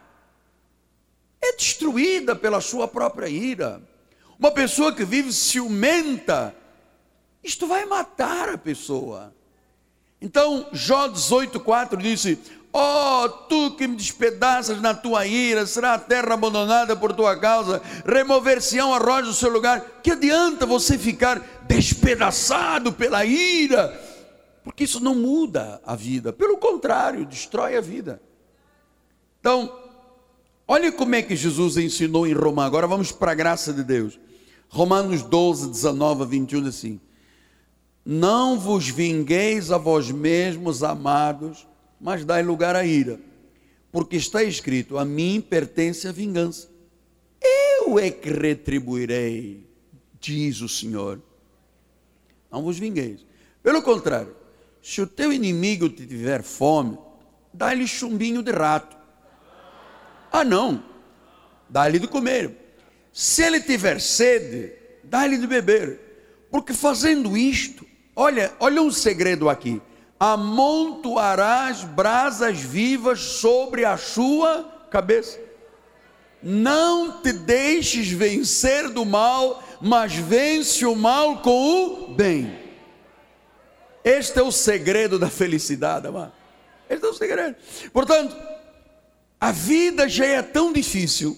[1.42, 3.82] é destruída pela sua própria ira.
[4.38, 6.56] Uma pessoa que vive ciumenta,
[7.44, 9.35] isto vai matar a pessoa.
[10.22, 12.40] Então, Jó 18,4 disse:
[12.78, 17.82] Oh, tu que me despedaças na tua ira, será a terra abandonada por tua causa,
[18.06, 20.02] remover-se-ão a rocha do seu lugar.
[20.04, 23.98] Que adianta você ficar despedaçado pela ira?
[24.62, 28.22] Porque isso não muda a vida, pelo contrário, destrói a vida.
[29.40, 29.74] Então,
[30.68, 32.66] olha como é que Jesus ensinou em Roma.
[32.66, 34.20] Agora vamos para a graça de Deus.
[34.68, 37.00] Romanos 12, 19 a 21, assim:
[38.06, 41.68] Não vos vingueis a vós mesmos, amados
[42.00, 43.20] mas dai lugar à ira,
[43.92, 46.70] porque está escrito: a mim pertence a vingança.
[47.42, 49.68] Eu é que retribuirei,
[50.20, 51.22] diz o Senhor.
[52.52, 53.26] Não vos vingueis.
[53.62, 54.36] Pelo contrário,
[54.82, 56.98] se o teu inimigo te tiver fome,
[57.54, 58.96] dá-lhe chumbinho de rato.
[60.32, 60.84] Ah, não,
[61.70, 62.56] dá-lhe de comer.
[63.12, 66.48] Se ele tiver sede, dá-lhe de beber.
[66.52, 67.85] Porque fazendo isto,
[68.16, 69.82] olha, olha um segredo aqui
[70.20, 75.40] amontoarás brasas vivas sobre a sua cabeça.
[76.42, 82.60] Não te deixes vencer do mal, mas vence o mal com o bem.
[84.04, 86.34] Este é o segredo da felicidade, amado.
[86.90, 87.56] Este é o segredo.
[87.92, 88.36] Portanto,
[89.42, 91.36] a vida já é tão difícil,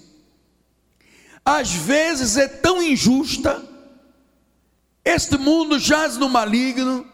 [1.43, 3.63] às vezes é tão injusta,
[5.08, 7.05] este mundo jaz no maligno,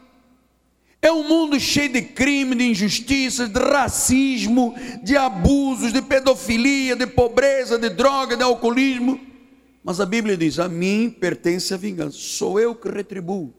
[1.01, 4.73] é um mundo cheio de crime, de injustiças, de racismo,
[5.03, 9.19] de abusos, de pedofilia, de pobreza, de droga, de alcoolismo.
[9.83, 13.53] Mas a Bíblia diz: A mim pertence a vingança, sou eu que retribuo.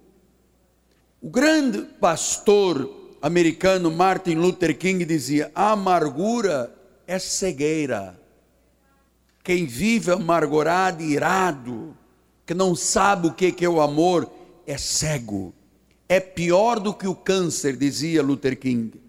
[1.20, 6.74] O grande pastor americano Martin Luther King dizia: A amargura
[7.06, 8.18] é cegueira.
[9.42, 11.94] Quem vive amargurado e irado,
[12.46, 14.30] que não sabe o que é o amor,
[14.66, 15.54] é cego
[16.08, 19.00] é pior do que o câncer, dizia Luther King.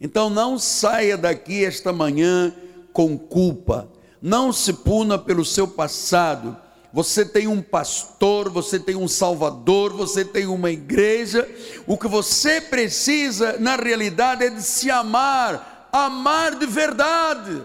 [0.00, 2.54] Então não saia daqui esta manhã
[2.92, 3.88] com culpa,
[4.20, 6.56] não se puna pelo seu passado.
[6.92, 11.48] Você tem um pastor, você tem um salvador, você tem uma igreja.
[11.88, 17.62] O que você precisa, na realidade, é de se amar, amar de verdade.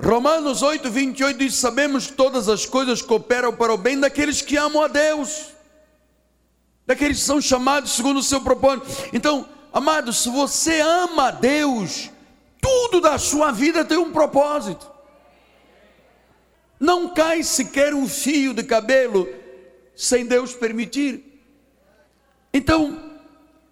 [0.00, 4.56] Romanos 8, 28 diz: Sabemos que todas as coisas cooperam para o bem daqueles que
[4.56, 5.56] amam a Deus
[6.86, 8.86] daqueles que são chamados segundo o seu propósito.
[9.12, 12.10] Então, amados, se você ama a Deus,
[12.60, 14.88] tudo da sua vida tem um propósito.
[16.78, 19.28] Não cai sequer um fio de cabelo
[19.96, 21.42] sem Deus permitir.
[22.52, 23.18] Então,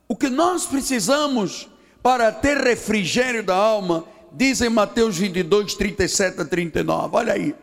[0.09, 1.69] o que nós precisamos
[2.03, 4.05] para ter refrigério da alma,
[4.37, 7.55] diz em Mateus 22, 37 a 39, olha aí.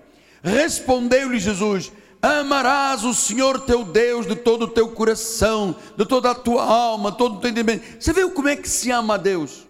[0.43, 1.91] Respondeu-lhe Jesus:
[2.21, 7.11] Amarás o Senhor teu Deus de todo o teu coração, de toda a tua alma,
[7.11, 7.83] todo o teu entendimento.
[7.99, 9.67] Você viu como é que se ama a Deus?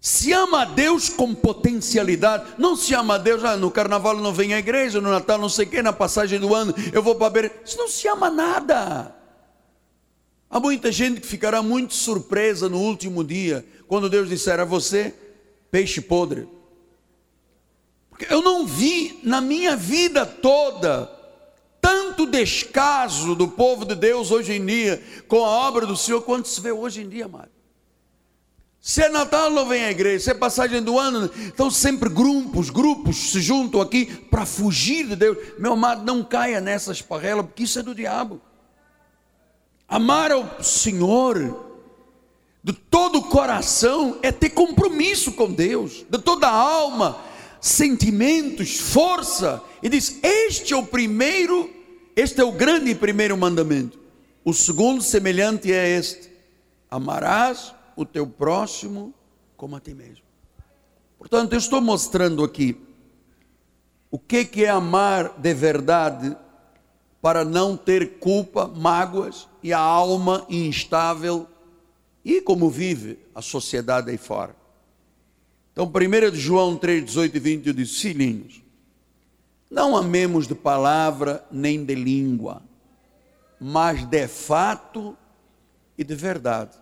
[0.00, 4.32] Se ama a Deus com potencialidade, não se ama a Deus, ah, no carnaval não
[4.32, 7.14] vem à igreja, no Natal não sei o que, na passagem do ano eu vou
[7.14, 7.60] para beber.
[7.64, 9.14] Isso não se ama nada.
[10.48, 15.12] Há muita gente que ficará muito surpresa no último dia, quando Deus disser a você,
[15.70, 16.48] peixe podre.
[18.30, 21.10] Eu não vi na minha vida toda
[21.80, 26.48] tanto descaso do povo de Deus hoje em dia com a obra do Senhor quanto
[26.48, 27.50] se vê hoje em dia, amado.
[28.80, 30.24] Se é Natal, não vem à igreja.
[30.24, 35.16] Se é passagem do ano, então sempre grupos, grupos se juntam aqui para fugir de
[35.16, 35.36] Deus.
[35.58, 38.40] Meu amado, não caia nessa esparrela, porque isso é do diabo.
[39.88, 41.65] Amar ao Senhor
[42.66, 47.16] de todo o coração é ter compromisso com Deus, de toda a alma
[47.60, 51.70] sentimentos, força, e diz: Este é o primeiro,
[52.16, 53.96] este é o grande primeiro mandamento.
[54.44, 56.28] O segundo semelhante é este:
[56.90, 59.14] amarás o teu próximo
[59.56, 60.24] como a ti mesmo.
[61.20, 62.80] Portanto, eu estou mostrando aqui
[64.10, 66.36] o que, que é amar de verdade
[67.22, 71.46] para não ter culpa, mágoas e a alma instável
[72.26, 74.56] e como vive a sociedade aí fora.
[75.72, 78.62] Então, 1 João 3, 18 e 20 diz: Filhinhos,
[79.70, 82.62] não amemos de palavra nem de língua,
[83.60, 85.16] mas de fato
[85.96, 86.76] e de verdade.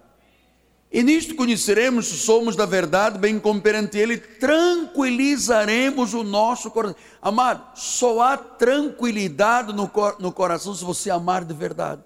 [0.90, 6.96] E nisto conheceremos se somos da verdade, bem como perante Ele, tranquilizaremos o nosso coração.
[7.20, 9.90] Amado, só há tranquilidade no,
[10.20, 12.00] no coração se você amar de verdade.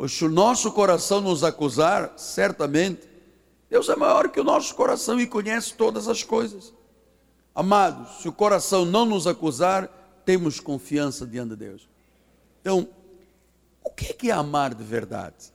[0.00, 3.06] Pois se o nosso coração nos acusar, certamente
[3.68, 6.72] Deus é maior que o nosso coração e conhece todas as coisas.
[7.54, 11.86] Amados, se o coração não nos acusar, temos confiança diante de Deus.
[12.62, 12.88] Então,
[13.84, 15.52] o que é amar de verdade?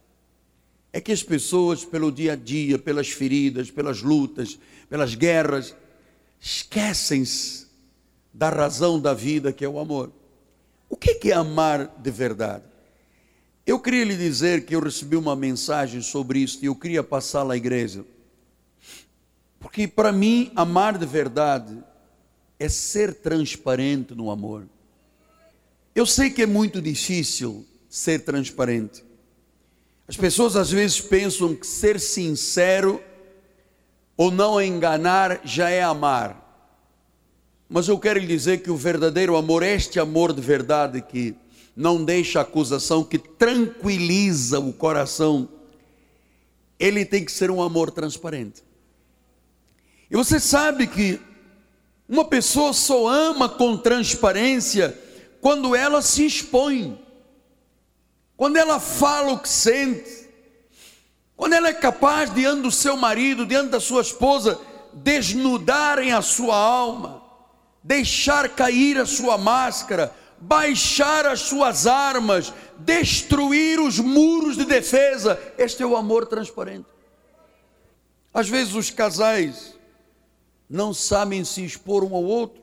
[0.93, 5.75] É que as pessoas, pelo dia a dia, pelas feridas, pelas lutas, pelas guerras,
[6.39, 7.65] esquecem-se
[8.31, 10.11] da razão da vida que é o amor.
[10.87, 12.74] O que é amar de verdade?
[13.65, 17.55] Eu queria lhe dizer que eu recebi uma mensagem sobre isso e eu queria passá-la
[17.55, 18.05] à igreja.
[19.59, 21.75] Porque para mim, amar de verdade
[22.59, 24.67] é ser transparente no amor.
[25.95, 29.03] Eu sei que é muito difícil ser transparente.
[30.07, 33.01] As pessoas às vezes pensam que ser sincero
[34.15, 36.43] ou não enganar já é amar.
[37.67, 41.33] Mas eu quero lhe dizer que o verdadeiro amor, este amor de verdade que
[41.75, 45.49] não deixa acusação, que tranquiliza o coração,
[46.79, 48.63] ele tem que ser um amor transparente.
[50.09, 51.19] E você sabe que
[52.07, 54.97] uma pessoa só ama com transparência
[55.41, 56.99] quando ela se expõe,
[58.37, 60.29] quando ela fala o que sente,
[61.35, 64.59] quando ela é capaz, diante do seu marido, diante da sua esposa,
[64.93, 67.21] desnudarem a sua alma,
[67.83, 75.39] deixar cair a sua máscara, baixar as suas armas, destruir os muros de defesa.
[75.57, 76.87] Este é o amor transparente.
[78.33, 79.75] Às vezes os casais
[80.69, 82.61] não sabem se expor um ao outro,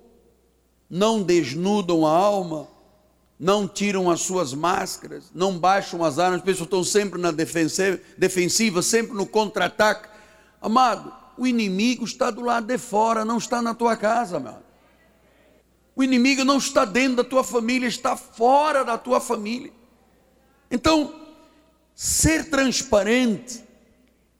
[0.88, 2.68] não desnudam a alma,
[3.38, 8.82] não tiram as suas máscaras, não baixam as armas, as pessoas estão sempre na defensiva,
[8.82, 10.08] sempre no contra-ataque.
[10.60, 14.62] Amado, o inimigo está do lado de fora, não está na tua casa, amado.
[15.94, 19.72] O inimigo não está dentro da tua família, está fora da tua família.
[20.70, 21.14] Então,
[21.94, 23.62] ser transparente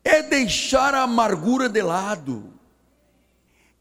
[0.03, 2.53] é deixar a amargura de lado,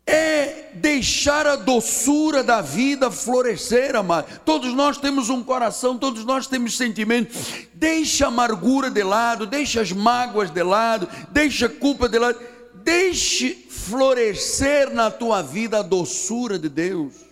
[0.06, 4.42] é deixar a doçura da vida florescer, amado.
[4.44, 7.68] Todos nós temos um coração, todos nós temos sentimentos.
[7.74, 12.40] Deixa a amargura de lado, deixa as mágoas de lado, deixa a culpa de lado.
[12.84, 17.31] Deixe florescer na tua vida a doçura de Deus.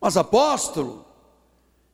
[0.00, 1.04] Mas apóstolo,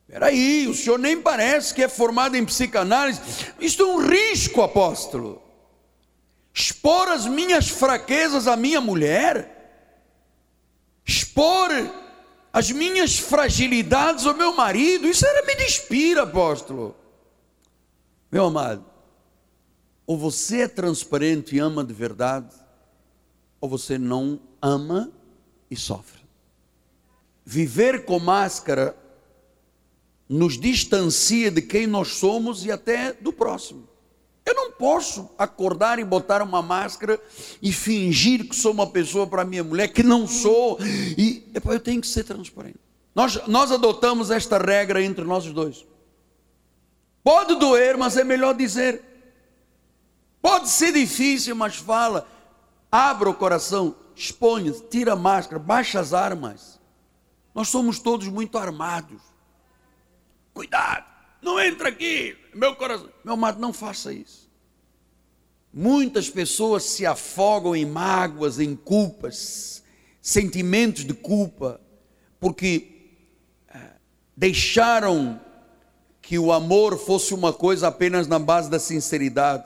[0.07, 3.19] peraí, o senhor nem parece que é formado em psicanálise.
[3.59, 5.41] Isto é um risco, apóstolo.
[6.53, 9.51] Expor as minhas fraquezas à minha mulher,
[11.05, 11.69] expor
[12.53, 16.95] as minhas fragilidades ao meu marido, isso era me despira, apóstolo.
[18.31, 18.85] Meu amado,
[20.07, 22.55] ou você é transparente e ama de verdade,
[23.59, 25.11] ou você não ama
[25.69, 26.14] e sofre
[27.45, 28.97] viver com máscara
[30.27, 33.87] nos distancia de quem nós somos e até do próximo.
[34.45, 37.19] Eu não posso acordar e botar uma máscara
[37.61, 40.77] e fingir que sou uma pessoa para minha mulher que não sou.
[41.17, 42.79] E eu tenho que ser transparente.
[43.13, 45.85] Nós, nós adotamos esta regra entre nós dois.
[47.23, 49.01] Pode doer, mas é melhor dizer.
[50.41, 52.27] Pode ser difícil, mas fala.
[52.91, 56.74] Abra o coração, exponha, tira a máscara, baixa as armas.
[57.55, 59.21] Nós somos todos muito armados.
[60.53, 61.05] Cuidado,
[61.41, 63.09] não entra aqui, meu coração.
[63.23, 64.51] Meu amado, não faça isso.
[65.73, 69.81] Muitas pessoas se afogam em mágoas, em culpas,
[70.21, 71.79] sentimentos de culpa,
[72.41, 73.13] porque
[73.69, 73.91] eh,
[74.35, 75.39] deixaram
[76.21, 79.63] que o amor fosse uma coisa apenas na base da sinceridade.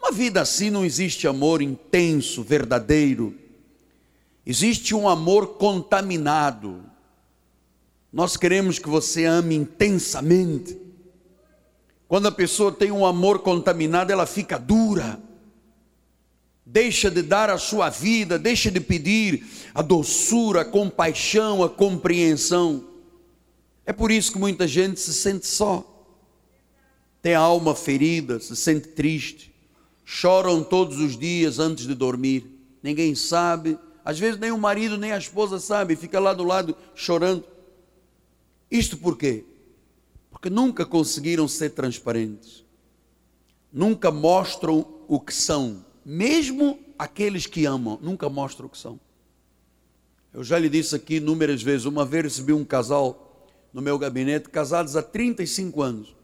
[0.00, 3.47] Uma vida assim não existe amor intenso, verdadeiro
[4.48, 6.82] Existe um amor contaminado.
[8.10, 10.74] Nós queremos que você ame intensamente.
[12.08, 15.20] Quando a pessoa tem um amor contaminado, ela fica dura.
[16.64, 22.88] Deixa de dar a sua vida, deixa de pedir a doçura, a compaixão, a compreensão.
[23.84, 25.84] É por isso que muita gente se sente só.
[27.20, 29.54] Tem a alma ferida, se sente triste.
[30.06, 32.46] Choram todos os dias antes de dormir.
[32.82, 33.78] Ninguém sabe
[34.08, 37.44] às vezes nem o marido nem a esposa sabe, fica lá do lado chorando.
[38.70, 39.44] Isto por quê?
[40.30, 42.64] Porque nunca conseguiram ser transparentes.
[43.70, 45.84] Nunca mostram o que são.
[46.06, 48.98] Mesmo aqueles que amam, nunca mostram o que são.
[50.32, 51.84] Eu já lhe disse aqui inúmeras vezes.
[51.84, 56.16] Uma vez recebi um casal no meu gabinete, casados há 35 anos.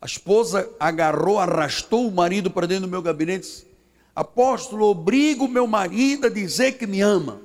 [0.00, 3.73] A esposa agarrou, arrastou o marido para dentro do meu gabinete
[4.14, 7.40] apóstolo, obrigo meu marido a dizer que me ama.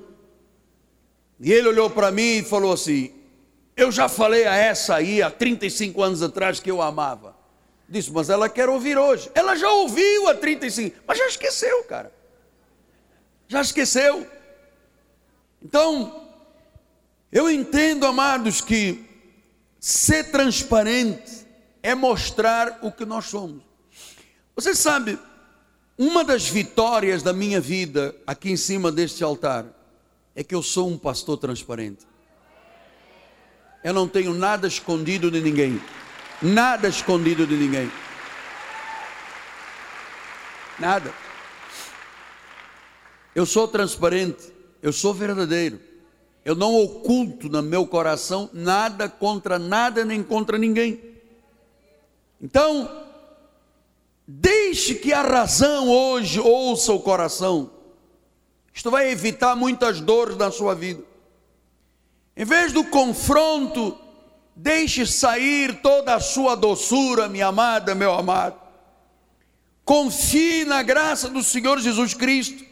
[1.38, 3.12] E ele olhou para mim e falou assim:
[3.76, 7.34] Eu já falei a essa aí há 35 anos atrás que eu amava.
[7.88, 9.28] Disse, mas ela quer ouvir hoje.
[9.34, 12.12] Ela já ouviu há 35, mas já esqueceu, cara.
[13.48, 14.24] Já esqueceu.
[15.60, 16.28] Então,
[17.32, 19.04] eu entendo, amados, que
[19.80, 21.44] ser transparente
[21.82, 23.62] é mostrar o que nós somos.
[24.54, 25.18] Você sabe,
[26.00, 29.66] uma das vitórias da minha vida aqui em cima deste altar
[30.34, 32.06] é que eu sou um pastor transparente.
[33.84, 35.78] Eu não tenho nada escondido de ninguém.
[36.40, 37.92] Nada escondido de ninguém.
[40.78, 41.12] Nada.
[43.34, 45.78] Eu sou transparente, eu sou verdadeiro.
[46.42, 50.98] Eu não oculto no meu coração nada contra nada nem contra ninguém.
[52.40, 52.99] Então,
[54.32, 57.70] deixe que a razão hoje ouça o coração.
[58.72, 61.02] Isto vai evitar muitas dores na sua vida.
[62.36, 63.98] Em vez do confronto,
[64.54, 68.54] deixe sair toda a sua doçura, minha amada, meu amado.
[69.84, 72.64] Confie na graça do Senhor Jesus Cristo.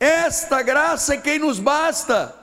[0.00, 2.34] Esta graça é quem nos basta.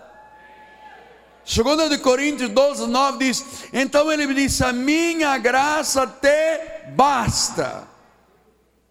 [1.43, 7.94] Segundo de Coríntios 12, 9 diz: Então ele me disse: A minha graça te basta.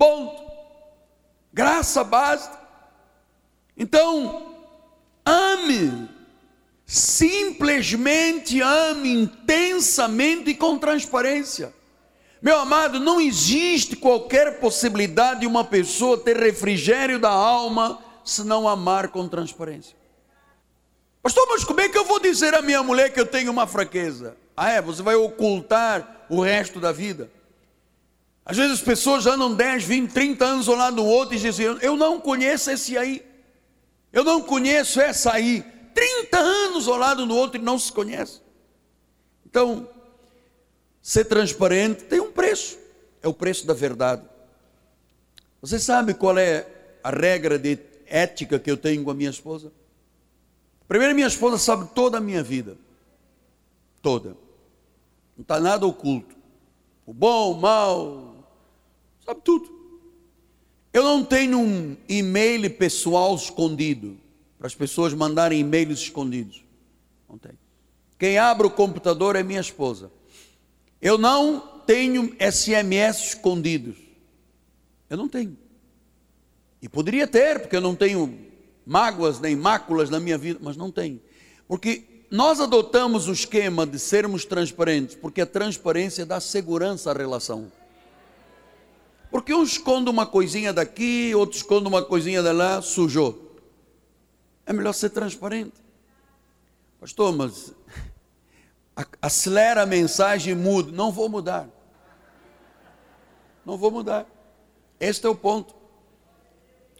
[0.04, 0.42] Ponto.
[1.50, 2.60] Graça basta.
[3.74, 4.54] Então,
[5.24, 6.10] ame.
[6.84, 11.72] Simplesmente ame intensamente e com transparência.
[12.42, 18.68] Meu amado, não existe qualquer possibilidade de uma pessoa ter refrigério da alma se não
[18.68, 19.96] amar com transparência.
[21.22, 23.66] Pastor, mas como é que eu vou dizer à minha mulher que eu tenho uma
[23.66, 24.36] fraqueza?
[24.54, 24.82] Ah, é?
[24.82, 27.30] Você vai ocultar o resto da vida?
[28.44, 31.66] Às vezes as pessoas andam 10, 20, 30 anos um lado do outro e dizem:
[31.80, 33.24] Eu não conheço esse aí.
[34.12, 35.64] Eu não conheço essa aí.
[35.94, 38.40] 30 anos ao lado do outro e não se conhece.
[39.46, 39.88] Então,
[41.00, 42.78] ser transparente tem um preço.
[43.22, 44.22] É o preço da verdade.
[45.60, 46.66] Você sabe qual é
[47.02, 49.72] a regra de ética que eu tenho com a minha esposa?
[50.86, 52.76] Primeiro, minha esposa sabe toda a minha vida.
[54.02, 54.36] Toda.
[55.36, 56.36] Não está nada oculto.
[57.06, 58.33] O bom, o mal,
[59.24, 59.84] sabe tudo.
[60.92, 64.16] Eu não tenho um e-mail pessoal escondido,
[64.58, 66.62] para as pessoas mandarem e-mails escondidos.
[67.28, 67.58] Não tenho.
[68.18, 70.10] Quem abre o computador é minha esposa.
[71.02, 73.96] Eu não tenho SMS escondidos.
[75.10, 75.56] Eu não tenho.
[76.80, 78.38] E poderia ter, porque eu não tenho
[78.86, 81.20] mágoas nem máculas na minha vida, mas não tem.
[81.66, 87.70] Porque nós adotamos o esquema de sermos transparentes, porque a transparência dá segurança à relação.
[89.34, 93.56] Porque um esconde uma coisinha daqui, outro esconde uma coisinha de lá, sujou.
[94.64, 95.74] É melhor ser transparente.
[97.00, 97.74] Pastor, mas
[99.20, 100.92] acelera a mensagem e muda.
[100.92, 101.68] Não vou mudar.
[103.66, 104.24] Não vou mudar.
[105.00, 105.74] Este é o ponto.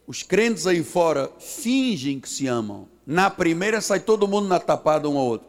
[0.05, 2.89] Os crentes aí fora fingem que se amam.
[3.07, 5.47] Na primeira sai todo mundo na tapada um ao outro.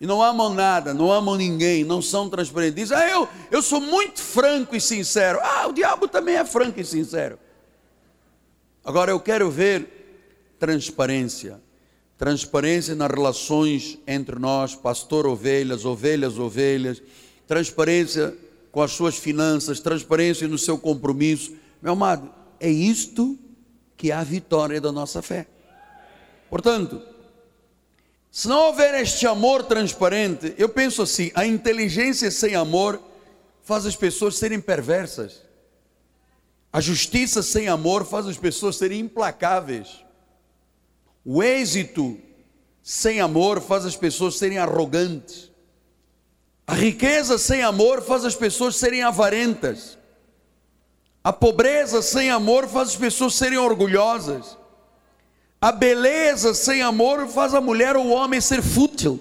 [0.00, 2.92] E não amam nada, não amam ninguém, não são transparentes.
[2.92, 5.40] Ah, eu, eu sou muito franco e sincero.
[5.42, 7.38] Ah, o diabo também é franco e sincero.
[8.84, 11.60] Agora eu quero ver transparência.
[12.16, 17.02] Transparência nas relações entre nós, pastor, ovelhas, ovelhas, ovelhas.
[17.46, 18.36] Transparência
[18.70, 21.52] com as suas finanças, transparência no seu compromisso.
[21.82, 23.38] Meu amado, é isto
[23.96, 25.46] que é a vitória da nossa fé.
[26.48, 27.02] Portanto,
[28.30, 33.00] se não houver este amor transparente, eu penso assim: a inteligência sem amor
[33.62, 35.42] faz as pessoas serem perversas.
[36.72, 40.04] A justiça sem amor faz as pessoas serem implacáveis.
[41.24, 42.18] O êxito
[42.82, 45.50] sem amor faz as pessoas serem arrogantes.
[46.66, 49.96] A riqueza sem amor faz as pessoas serem avarentas.
[51.24, 54.56] A pobreza sem amor faz as pessoas serem orgulhosas.
[55.60, 59.20] A beleza sem amor faz a mulher ou o homem ser fútil.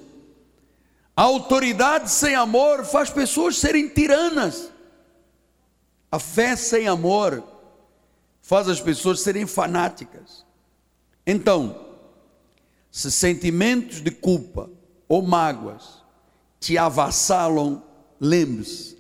[1.16, 4.72] A autoridade sem amor faz pessoas serem tiranas.
[6.12, 7.44] A fé sem amor
[8.42, 10.46] faz as pessoas serem fanáticas.
[11.26, 11.88] Então,
[12.92, 14.70] se sentimentos de culpa
[15.08, 16.04] ou mágoas
[16.60, 17.84] te avassalam,
[18.20, 18.98] lembre-se,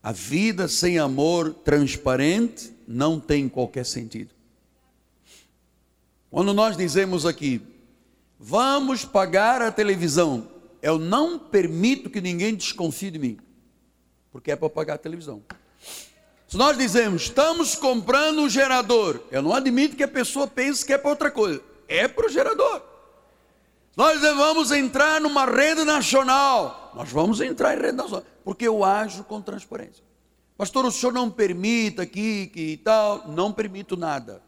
[0.00, 4.37] a vida sem amor transparente não tem qualquer sentido.
[6.30, 7.60] Quando nós dizemos aqui,
[8.38, 10.48] vamos pagar a televisão,
[10.82, 13.38] eu não permito que ninguém desconfie de mim,
[14.30, 15.42] porque é para pagar a televisão.
[16.46, 20.92] Se nós dizemos, estamos comprando um gerador, eu não admito que a pessoa pense que
[20.92, 22.82] é para outra coisa, é para o gerador.
[23.96, 29.24] Nós vamos entrar numa rede nacional, nós vamos entrar em rede nacional porque eu ajo
[29.24, 30.02] com transparência.
[30.56, 34.42] Pastor, o senhor não permita aqui, que tal, não permito nada.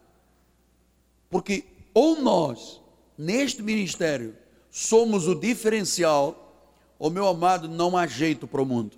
[1.31, 1.63] Porque
[1.93, 2.81] ou nós
[3.17, 4.35] neste ministério
[4.69, 6.69] somos o diferencial,
[6.99, 8.97] o meu amado, não há jeito para o mundo.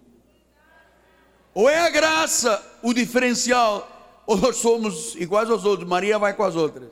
[1.53, 6.43] Ou é a graça o diferencial, ou nós somos iguais aos outros, Maria vai com
[6.43, 6.89] as outras.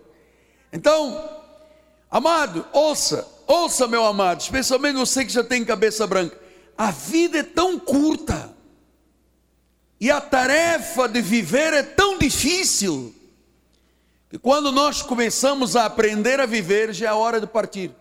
[0.71, 1.29] Então,
[2.09, 6.39] amado, ouça, ouça, meu amado, especialmente você que já tem cabeça branca.
[6.77, 8.55] A vida é tão curta,
[9.99, 13.13] e a tarefa de viver é tão difícil,
[14.32, 17.91] que quando nós começamos a aprender a viver, já é hora de partir.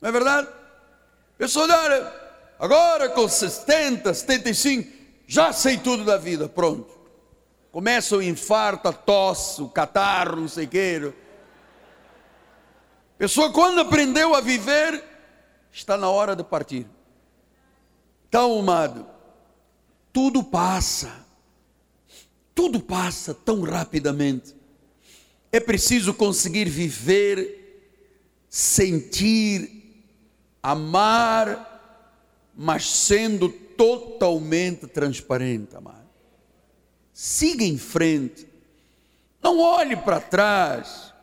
[0.00, 0.48] Não é verdade?
[1.36, 2.10] Pessoa, olha,
[2.58, 4.90] agora com 70, 75,
[5.26, 6.98] já sei tudo da vida, pronto.
[7.70, 11.12] Começa o infarto, a tosse, o catarro, não sei o que.
[13.18, 15.04] Pessoa, quando aprendeu a viver,
[15.70, 16.86] está na hora de partir.
[18.30, 19.06] Então, amado,
[20.10, 21.12] tudo passa,
[22.54, 24.55] tudo passa tão rapidamente.
[25.56, 27.88] É preciso conseguir viver,
[28.46, 30.04] sentir,
[30.62, 36.10] amar, mas sendo totalmente transparente, amado.
[37.10, 38.46] Siga em frente,
[39.42, 41.14] não olhe para trás,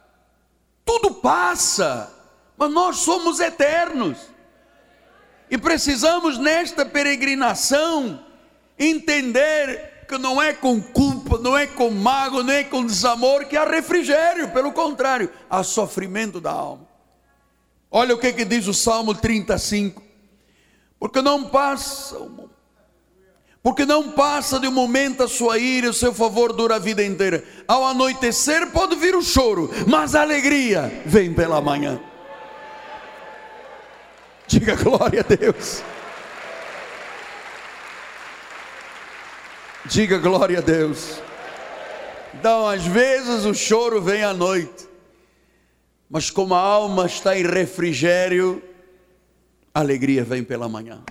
[0.83, 2.11] tudo passa,
[2.57, 4.17] mas nós somos eternos.
[5.47, 8.25] E precisamos nesta peregrinação
[8.79, 13.65] entender não é com culpa, não é com mago, não é com desamor que há
[13.65, 16.87] refrigério, pelo contrário, há sofrimento da alma.
[17.91, 20.01] Olha o que, que diz o Salmo 35.
[20.99, 22.17] Porque não passa,
[23.61, 27.03] porque não passa de um momento a sua ira, o seu favor dura a vida
[27.03, 27.43] inteira.
[27.67, 31.99] Ao anoitecer pode vir o choro, mas a alegria vem pela manhã.
[34.47, 35.83] Diga glória a Deus.
[39.85, 41.21] Diga glória a Deus.
[42.33, 44.87] Então, às vezes o choro vem à noite,
[46.09, 48.63] mas como a alma está em refrigério,
[49.73, 51.03] a alegria vem pela manhã.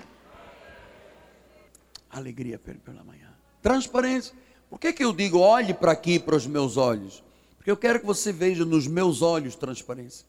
[2.09, 3.29] A alegria vem pela manhã.
[3.61, 4.33] Transparência.
[4.71, 7.23] Por que, que eu digo olhe para aqui, para os meus olhos?
[7.57, 10.25] Porque eu quero que você veja nos meus olhos transparência.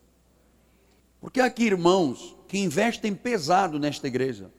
[1.19, 4.51] Porque há aqui irmãos que investem pesado nesta igreja.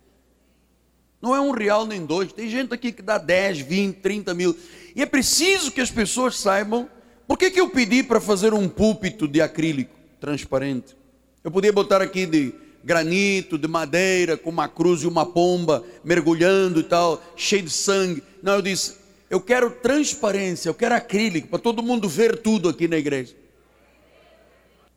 [1.21, 2.31] Não é um real nem dois.
[2.31, 4.55] Tem gente aqui que dá 10, 20, 30 mil.
[4.95, 6.89] E é preciso que as pessoas saibam.
[7.27, 10.95] Por que, que eu pedi para fazer um púlpito de acrílico transparente?
[11.43, 12.53] Eu podia botar aqui de
[12.83, 18.21] granito, de madeira, com uma cruz e uma pomba mergulhando e tal, cheio de sangue.
[18.43, 18.95] Não, eu disse,
[19.27, 23.35] eu quero transparência, eu quero acrílico, para todo mundo ver tudo aqui na igreja.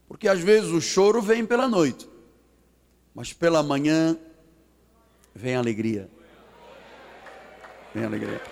[0.06, 2.06] Porque às vezes o choro vem pela noite,
[3.14, 4.18] mas pela manhã
[5.38, 6.10] vem alegria.
[7.94, 8.42] Vem alegria.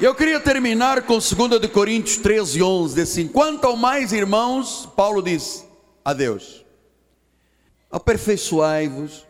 [0.00, 5.22] Eu queria terminar com 2 de Coríntios 13, 11, assim, quanto ao mais irmãos, Paulo
[5.22, 5.64] diz,
[6.04, 6.64] a Deus,
[7.90, 9.26] aperfeiçoai-vos,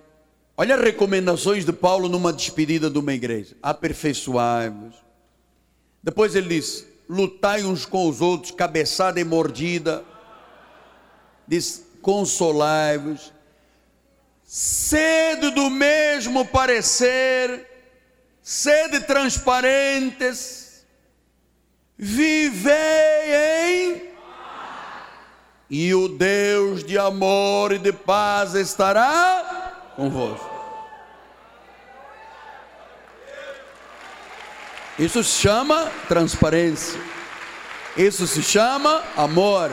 [0.57, 4.95] olha as recomendações de Paulo numa despedida de uma igreja, aperfeiçoai-vos,
[6.03, 10.05] depois ele diz, lutai uns com os outros, cabeçada e mordida,
[11.51, 13.33] diz, consolai-vos,
[14.45, 17.67] sede do mesmo parecer,
[18.41, 20.87] sede transparentes,
[21.99, 22.75] vivei
[23.35, 24.11] em
[25.69, 30.49] e o Deus de amor e de paz estará convosco.
[34.97, 37.01] Isso se chama transparência.
[37.97, 39.71] Isso se chama amor.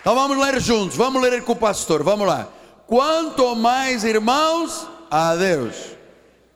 [0.00, 2.48] Então vamos ler juntos, vamos ler com o pastor, vamos lá.
[2.86, 5.74] Quanto mais irmãos, a Deus,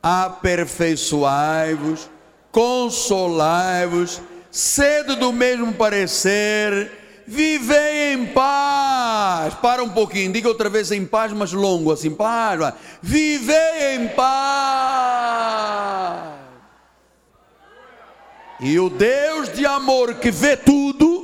[0.01, 2.09] aperfeiçoai-vos,
[2.51, 4.19] consolai-vos,
[4.49, 6.91] sede do mesmo parecer,
[7.27, 9.53] vivei em paz.
[9.55, 12.73] Para um pouquinho, diga outra vez em paz, mas longo assim, paz.
[13.01, 16.33] Vivei em paz.
[18.59, 21.14] E o Deus de amor que vê tudo,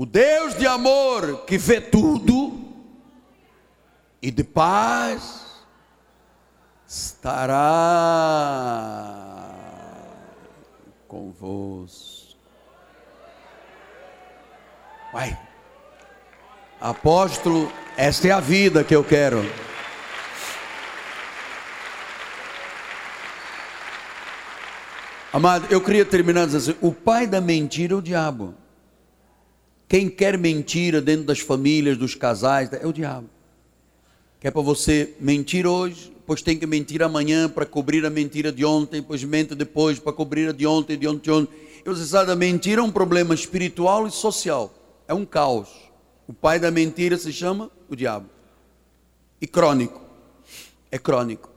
[0.00, 2.56] o Deus de amor que vê tudo,
[4.22, 5.64] e de paz
[6.86, 7.56] estará
[11.08, 12.38] convosco.
[15.12, 15.36] Vai,
[16.80, 19.44] apóstolo, esta é a vida que eu quero.
[25.32, 28.67] Amado, eu queria terminar dizendo assim: o pai da mentira é o diabo.
[29.88, 33.28] Quem quer mentira dentro das famílias, dos casais, é o diabo.
[34.38, 38.52] Que é para você mentir hoje, depois tem que mentir amanhã para cobrir a mentira
[38.52, 41.54] de ontem, depois mente depois para cobrir a de ontem, de ontem, de ontem.
[41.84, 44.74] E você sabe, a mentira é um problema espiritual e social.
[45.08, 45.70] É um caos.
[46.26, 48.28] O pai da mentira se chama o diabo.
[49.40, 50.02] E crônico.
[50.90, 51.50] É crônico.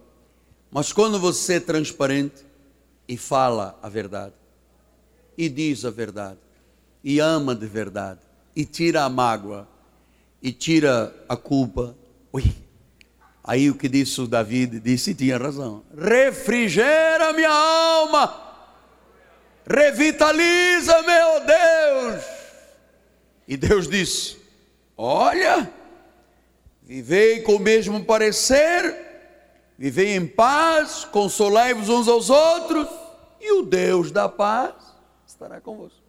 [0.71, 2.45] Mas quando você é transparente
[3.05, 4.33] e fala a verdade,
[5.37, 6.39] e diz a verdade,
[7.03, 8.19] e ama de verdade,
[8.55, 9.67] e tira a mágoa,
[10.41, 11.95] e tira a culpa,
[12.31, 12.43] ui,
[13.43, 18.53] aí o que disse o David, disse e tinha razão, refrigera minha alma,
[19.65, 22.23] revitaliza meu Deus,
[23.47, 24.37] e Deus disse,
[24.97, 25.71] olha,
[26.83, 29.09] vivei com o mesmo parecer,
[29.77, 32.87] vivei em paz, consolai-vos uns aos outros,
[33.39, 34.75] e o Deus da paz
[35.25, 36.00] estará convosco.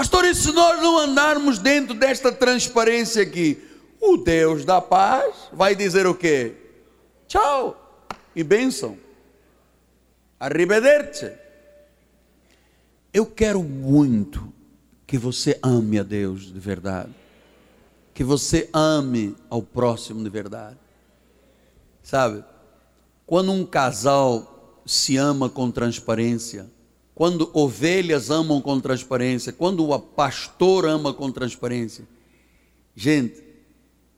[0.00, 3.62] Pastor, e se nós não andarmos dentro desta transparência aqui,
[4.00, 6.54] o Deus da paz vai dizer o quê?
[7.28, 8.96] Tchau e bênção.
[10.40, 11.30] Arrivederci.
[13.12, 14.50] Eu quero muito
[15.06, 17.14] que você ame a Deus de verdade.
[18.14, 20.78] Que você ame ao próximo de verdade.
[22.02, 22.42] Sabe?
[23.26, 26.70] Quando um casal se ama com transparência,
[27.20, 32.08] quando ovelhas amam com transparência, quando o pastor ama com transparência,
[32.96, 33.44] gente,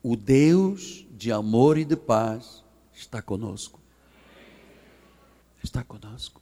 [0.01, 2.63] o Deus de amor e de paz
[2.95, 3.81] está conosco.
[5.65, 6.41] Está conosco.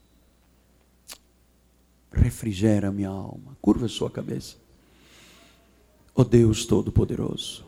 [2.13, 3.57] Refrigera minha alma.
[3.63, 4.57] Curva sua cabeça.
[6.15, 7.65] Ó oh Deus Todo-Poderoso,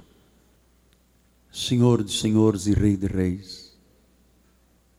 [1.51, 3.73] Senhor de senhores e Rei de reis,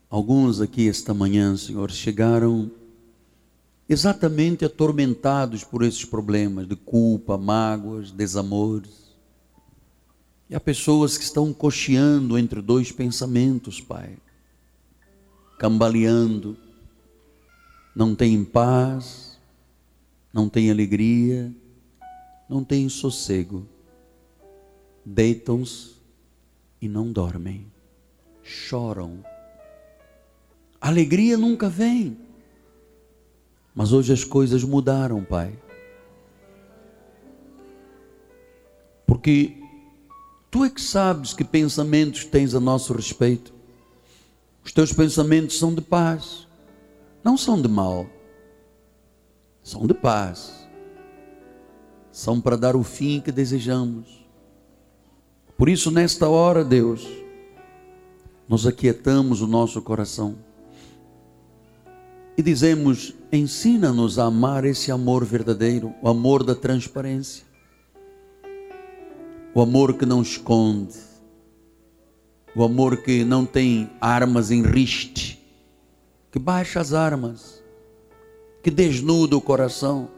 [0.09, 2.71] Alguns aqui esta manhã, Senhor, chegaram
[3.87, 9.11] exatamente atormentados por esses problemas de culpa, mágoas, desamores.
[10.49, 14.17] E há pessoas que estão cocheando entre dois pensamentos, Pai,
[15.57, 16.57] cambaleando,
[17.95, 19.39] não têm paz,
[20.31, 21.53] não têm alegria,
[22.49, 23.67] não têm sossego,
[25.05, 25.93] deitam-se
[26.81, 27.67] e não dormem,
[28.43, 29.23] choram.
[30.81, 32.17] Alegria nunca vem.
[33.73, 35.57] Mas hoje as coisas mudaram, Pai.
[39.05, 39.57] Porque
[40.51, 43.53] tu é que sabes que pensamentos tens a nosso respeito.
[44.63, 46.47] Os teus pensamentos são de paz,
[47.23, 48.05] não são de mal.
[49.63, 50.67] São de paz.
[52.11, 54.23] São para dar o fim que desejamos.
[55.57, 57.07] Por isso, nesta hora, Deus,
[58.47, 60.35] nós aquietamos o nosso coração
[62.37, 67.45] e dizemos: ensina-nos a amar esse amor verdadeiro, o amor da transparência,
[69.53, 70.97] o amor que não esconde,
[72.55, 75.39] o amor que não tem armas em riste,
[76.31, 77.63] que baixa as armas,
[78.63, 80.09] que desnuda o coração,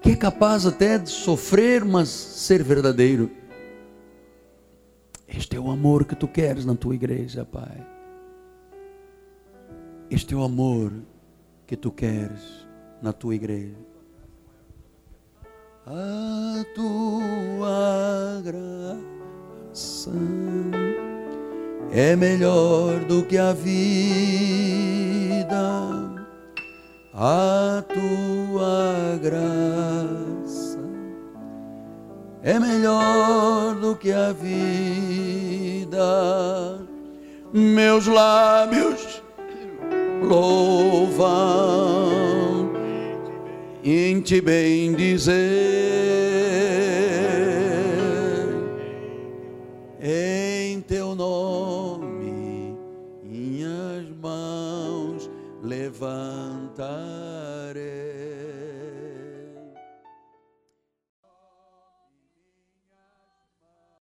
[0.00, 3.30] que é capaz até de sofrer, mas ser verdadeiro.
[5.28, 7.99] Este é o amor que tu queres na tua igreja, Pai.
[10.10, 10.92] Este é o amor
[11.68, 12.66] que tu queres
[13.00, 13.76] na tua igreja.
[15.86, 20.10] A tua graça
[21.92, 23.86] é melhor do que a vida.
[27.14, 30.80] A tua graça
[32.42, 36.00] é melhor do que a vida.
[37.52, 39.22] Meus lábios
[40.22, 41.30] louvam
[43.82, 44.92] em te bem